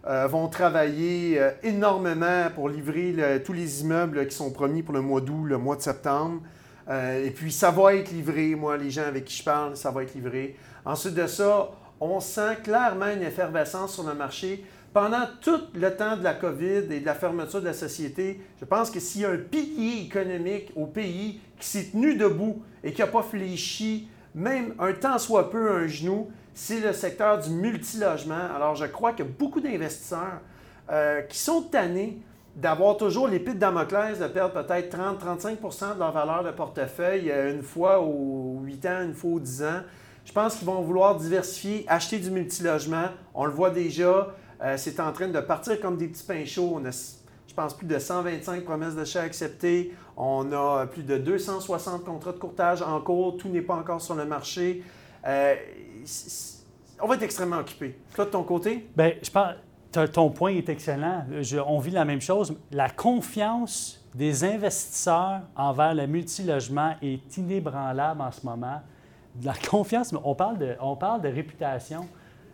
euh, 0.05 0.27
vont 0.27 0.47
travailler 0.47 1.41
énormément 1.63 2.49
pour 2.55 2.69
livrer 2.69 3.41
tous 3.43 3.51
les 3.51 3.81
immeubles 3.81 4.27
qui 4.27 4.35
sont 4.35 4.51
promis 4.51 4.83
pour 4.83 4.93
le 4.93 5.01
mois 5.01 5.19
d'août, 5.19 5.43
le 5.45 5.57
mois 5.57 5.75
de 5.75 5.81
septembre. 5.81 6.41
Et 6.89 7.31
puis, 7.31 7.51
ça 7.51 7.71
va 7.71 7.93
être 7.93 8.11
livré. 8.11 8.55
Moi, 8.55 8.77
les 8.77 8.89
gens 8.89 9.03
avec 9.03 9.25
qui 9.25 9.35
je 9.35 9.43
parle, 9.43 9.75
ça 9.75 9.91
va 9.91 10.03
être 10.03 10.13
livré. 10.13 10.55
Ensuite 10.85 11.15
de 11.15 11.27
ça, 11.27 11.71
on 11.99 12.21
sent 12.21 12.59
clairement 12.63 13.07
une 13.07 13.23
effervescence 13.23 13.95
sur 13.95 14.03
le 14.03 14.13
marché. 14.13 14.63
Pendant 14.99 15.27
tout 15.41 15.59
le 15.75 15.95
temps 15.95 16.17
de 16.17 16.23
la 16.23 16.33
COVID 16.33 16.91
et 16.91 17.01
de 17.01 17.05
la 17.05 17.13
fermeture 17.13 17.61
de 17.61 17.67
la 17.67 17.73
société, 17.73 18.41
je 18.59 18.65
pense 18.65 18.89
que 18.89 18.99
s'il 18.99 19.21
y 19.21 19.25
a 19.25 19.29
un 19.29 19.37
pilier 19.37 20.01
économique 20.07 20.71
au 20.75 20.87
pays 20.87 21.39
qui 21.59 21.67
s'est 21.67 21.89
tenu 21.91 22.15
debout 22.15 22.63
et 22.83 22.91
qui 22.93 23.01
n'a 23.01 23.05
pas 23.07 23.21
fléchi, 23.21 24.09
même 24.33 24.73
un 24.79 24.93
temps 24.93 25.19
soit 25.19 25.51
peu 25.51 25.69
un 25.69 25.85
genou, 25.85 26.31
c'est 26.55 26.79
le 26.79 26.93
secteur 26.93 27.37
du 27.37 27.51
multilogement. 27.51 28.49
Alors, 28.55 28.73
je 28.73 28.85
crois 28.85 29.13
que 29.13 29.21
beaucoup 29.21 29.61
d'investisseurs 29.61 30.41
euh, 30.91 31.21
qui 31.21 31.37
sont 31.37 31.61
tannés 31.61 32.17
d'avoir 32.55 32.97
toujours 32.97 33.27
l'épée 33.27 33.53
de 33.53 33.59
Damoclès, 33.59 34.17
de 34.17 34.25
perdre 34.25 34.63
peut-être 34.63 34.97
30-35% 34.97 35.93
de 35.93 35.99
leur 35.99 36.11
valeur 36.11 36.43
de 36.43 36.49
portefeuille 36.49 37.29
euh, 37.29 37.53
une 37.53 37.61
fois 37.61 38.01
aux 38.01 38.61
8 38.63 38.85
ans, 38.87 39.03
une 39.03 39.13
fois 39.13 39.29
aux 39.29 39.39
10 39.39 39.61
ans. 39.61 39.81
Je 40.25 40.33
pense 40.33 40.55
qu'ils 40.55 40.65
vont 40.65 40.81
vouloir 40.81 41.17
diversifier, 41.17 41.85
acheter 41.87 42.17
du 42.17 42.31
multilogement. 42.31 43.09
On 43.35 43.45
le 43.45 43.51
voit 43.51 43.69
déjà, 43.69 44.33
euh, 44.61 44.75
c'est 44.77 44.99
en 44.99 45.11
train 45.11 45.27
de 45.27 45.39
partir 45.39 45.79
comme 45.79 45.97
des 45.97 46.07
petits 46.07 46.23
pains 46.25 46.45
chauds. 46.45 46.73
On 46.75 46.85
a, 46.85 46.91
je 46.91 47.53
pense, 47.53 47.73
plus 47.75 47.87
de 47.87 47.97
125 47.99 48.63
promesses 48.63 48.95
d'achat 48.95 49.21
acceptées. 49.21 49.93
On 50.15 50.51
a 50.51 50.85
plus 50.87 51.03
de 51.03 51.17
260 51.17 52.03
contrats 52.03 52.31
de 52.31 52.39
courtage 52.39 52.81
en 52.81 52.99
cours. 53.01 53.37
Tout 53.37 53.49
n'est 53.49 53.61
pas 53.61 53.75
encore 53.75 54.01
sur 54.01 54.15
le 54.15 54.25
marché. 54.25 54.83
Euh, 55.25 55.55
on 57.01 57.07
va 57.07 57.15
être 57.15 57.23
extrêmement 57.23 57.57
occupé. 57.59 57.97
Toi, 58.15 58.25
de 58.25 58.29
ton 58.31 58.43
côté? 58.43 58.87
Bien, 58.95 59.11
je 59.21 59.29
pense 59.29 59.53
ton 60.13 60.29
point 60.29 60.51
est 60.51 60.69
excellent. 60.69 61.25
Je- 61.41 61.57
on 61.57 61.79
vit 61.79 61.91
la 61.91 62.05
même 62.05 62.21
chose. 62.21 62.53
La 62.71 62.89
confiance 62.89 64.03
des 64.13 64.43
investisseurs 64.43 65.41
envers 65.55 65.95
le 65.95 66.05
multilogement 66.07 66.93
est 67.01 67.37
inébranlable 67.37 68.21
en 68.21 68.31
ce 68.31 68.45
moment. 68.45 68.81
La 69.43 69.53
confiance, 69.69 70.13
on 70.23 70.35
parle 70.35 70.57
de, 70.57 70.75
on 70.81 70.95
parle 70.95 71.21
de 71.21 71.29
réputation. 71.29 72.07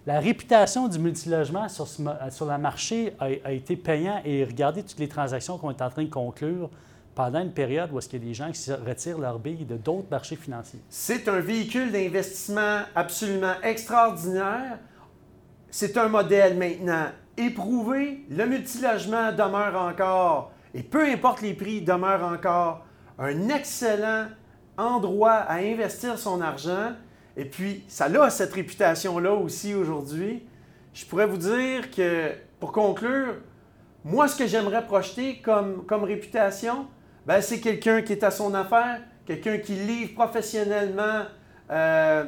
La 0.06 0.20
réputation 0.20 0.90
du 0.90 1.00
multilogement 1.00 1.70
sur, 1.70 1.88
sur 1.88 2.46
le 2.46 2.58
marché 2.58 3.14
a, 3.20 3.52
été 3.52 3.78
payant 3.78 4.22
et 4.26 4.44
regardez 4.44 4.84
toutes 4.84 5.00
les 5.00 5.08
transactions 5.08 5.58
qu'on 5.58 5.72
est 5.72 5.82
en 5.82 5.90
train 5.90 6.04
de 6.04 6.10
conclure 6.10 6.70
pendant 7.16 7.40
une 7.40 7.54
période 7.54 7.90
où 7.94 8.00
est-ce 8.00 8.12
y 8.12 8.16
a 8.18 8.20
des 8.20 8.34
gens 8.34 8.52
qui 8.52 8.72
retirent 8.74 9.20
leurs 9.20 9.40
billes 9.40 9.64
de 9.64 9.78
d'autres 9.78 10.10
marchés 10.12 10.36
financiers. 10.36 10.82
C'est 10.90 11.30
un 11.30 11.40
véhicule 11.40 11.92
d'investissement 11.92 12.80
absolument 12.96 13.54
extraordinaire. 13.64 14.80
C'est 15.70 15.96
un 15.98 16.10
modèle 16.10 16.58
maintenant 16.58 17.06
éprouvé. 17.38 18.26
Le 18.30 18.46
multilogement 18.46 19.32
demeure 19.32 19.82
encore, 19.82 20.52
et 20.74 20.84
peu 20.84 21.08
importe 21.10 21.42
les 21.42 21.54
prix, 21.54 21.82
demeure 21.82 22.24
encore 22.24 22.86
un 23.20 23.48
excellent 23.50 24.26
endroit 24.78 25.32
à 25.32 25.60
investir 25.60 26.18
son 26.18 26.42
argent. 26.42 26.92
Et 27.36 27.46
puis, 27.46 27.84
ça 27.88 28.06
a 28.06 28.30
cette 28.30 28.54
réputation-là 28.54 29.34
aussi 29.34 29.74
aujourd'hui. 29.74 30.44
Je 30.94 31.06
pourrais 31.06 31.26
vous 31.26 31.38
dire 31.38 31.90
que, 31.92 32.32
pour 32.60 32.72
conclure, 32.72 33.36
moi, 34.06 34.28
ce 34.28 34.36
que 34.38 34.46
j'aimerais 34.48 34.86
projeter 34.86 35.40
comme, 35.42 35.84
réputation, 36.04 36.88
ben, 37.26 37.42
c'est 37.42 37.60
quelqu'un 37.60 38.02
qui 38.02 38.14
est 38.14 38.24
à 38.24 38.32
son 38.32 38.54
affaire, 38.54 39.02
quelqu'un 39.26 39.58
qui 39.58 39.74
livre 39.76 40.14
professionnellement 40.14 41.24
euh, 41.72 42.26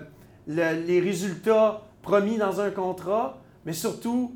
le- 0.48 0.86
les 0.88 1.00
résultats 1.02 1.82
promis 2.02 2.38
dans 2.38 2.62
un 2.62 2.72
contrat, 2.72 3.42
mais 3.66 3.74
surtout, 3.74 4.34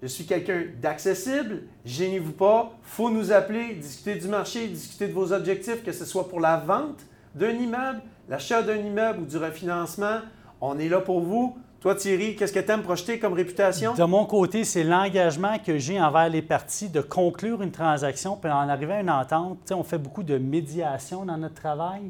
je 0.00 0.06
suis 0.06 0.24
quelqu'un 0.24 0.64
d'accessible, 0.80 1.64
gênez-vous 1.84 2.32
pas, 2.32 2.72
faut 2.82 3.10
nous 3.10 3.32
appeler, 3.32 3.74
discuter 3.74 4.14
du 4.14 4.28
marché, 4.28 4.68
discuter 4.68 5.08
de 5.08 5.12
vos 5.12 5.32
objectifs, 5.32 5.82
que 5.84 5.92
ce 5.92 6.04
soit 6.04 6.28
pour 6.28 6.40
la 6.40 6.56
vente 6.56 7.00
d'un 7.34 7.50
immeuble, 7.50 8.00
l'achat 8.28 8.62
d'un 8.62 8.76
immeuble 8.76 9.20
ou 9.20 9.26
du 9.26 9.36
refinancement. 9.36 10.18
On 10.60 10.78
est 10.78 10.88
là 10.88 11.00
pour 11.00 11.20
vous. 11.20 11.56
Toi, 11.80 11.96
Thierry, 11.96 12.36
qu'est-ce 12.36 12.52
que 12.52 12.60
tu 12.60 12.70
aimes 12.70 12.82
projeter 12.82 13.18
comme 13.18 13.32
réputation? 13.32 13.94
De 13.94 14.04
mon 14.04 14.24
côté, 14.24 14.62
c'est 14.62 14.84
l'engagement 14.84 15.58
que 15.58 15.78
j'ai 15.78 16.00
envers 16.00 16.28
les 16.28 16.42
parties 16.42 16.88
de 16.88 17.00
conclure 17.00 17.60
une 17.60 17.72
transaction 17.72 18.36
puis 18.36 18.50
en 18.50 18.68
arriver 18.68 18.92
à 18.94 19.00
une 19.00 19.10
entente. 19.10 19.72
On 19.72 19.82
fait 19.82 19.98
beaucoup 19.98 20.22
de 20.22 20.38
médiation 20.38 21.24
dans 21.24 21.36
notre 21.36 21.56
travail. 21.56 22.02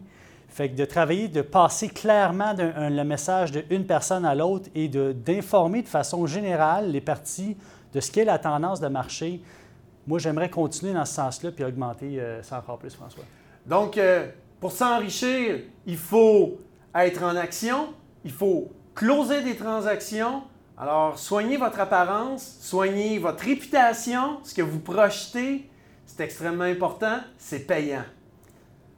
Fait 0.51 0.69
que 0.69 0.77
de 0.77 0.85
travailler, 0.85 1.29
de 1.29 1.41
passer 1.41 1.89
clairement 1.89 2.55
un- 2.59 2.91
le 2.91 3.05
message 3.05 3.53
d'une 3.53 3.87
personne 3.87 4.27
à 4.27 4.35
l'autre 4.35 4.69
et 4.75 4.89
de- 4.89 5.13
d'informer 5.13 5.81
de, 5.81 5.89
façon 5.89 6.27
générale 6.27 6.91
les 6.91 7.01
parties 7.01 7.57
de 7.95 8.01
ce 8.01 8.11
qu'est 8.13 8.27
la 8.27 8.39
tendance 8.39 8.79
de 8.79 8.89
marché. 8.89 9.41
Moi, 10.07 10.19
j'aimerais 10.19 10.51
continuer 10.51 10.93
dans 10.93 11.07
ce 11.07 11.15
sens-là 11.15 11.51
puis 11.53 11.65
augmenter 11.65 12.21
euh, 12.21 12.43
ça 12.43 12.59
encore 12.59 12.77
plus, 12.77 12.95
François. 12.95 13.25
Donc, 13.65 13.97
euh, 13.97 14.27
pour 14.63 14.71
s'enrichir, 14.71 15.59
il 15.87 15.97
faut 15.97 16.61
être 16.95 17.25
en 17.25 17.35
action, 17.35 17.95
il 18.25 18.31
faut 18.31 18.71
closer 18.95 19.43
des 19.43 19.57
transactions. 19.57 20.45
Alors, 20.79 21.19
soignez 21.19 21.57
votre 21.57 21.81
apparence, 21.81 22.59
soignez 22.61 23.19
votre 23.19 23.43
réputation, 23.43 24.39
ce 24.45 24.55
que 24.55 24.63
vous 24.63 24.79
projetez, 24.79 25.69
c'est 26.07 26.23
extrêmement 26.23 26.63
important, 26.63 27.19
c'est 27.39 27.67
payant. 27.67 28.05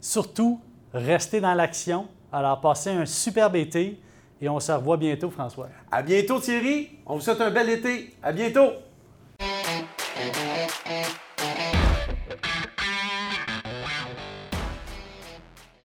Surtout, 0.03 0.61
restez 0.93 1.41
dans 1.41 1.55
l'action. 1.55 2.09
Alors, 2.31 2.61
passez 2.61 2.91
un 2.91 3.07
superbe 3.07 3.57
été 3.57 3.99
et 4.43 4.49
on 4.51 4.61
se 4.61 4.71
revoit 4.71 4.99
bientôt, 4.99 5.31
François. 5.31 5.71
À 5.91 6.03
bientôt, 6.03 6.41
Thierry. 6.41 6.91
On 7.07 7.15
vous 7.15 7.23
souhaite 7.23 7.41
un 7.41 7.51
bel 7.51 7.71
été. 7.71 8.15
À 8.23 8.33
bientôt. 8.33 8.69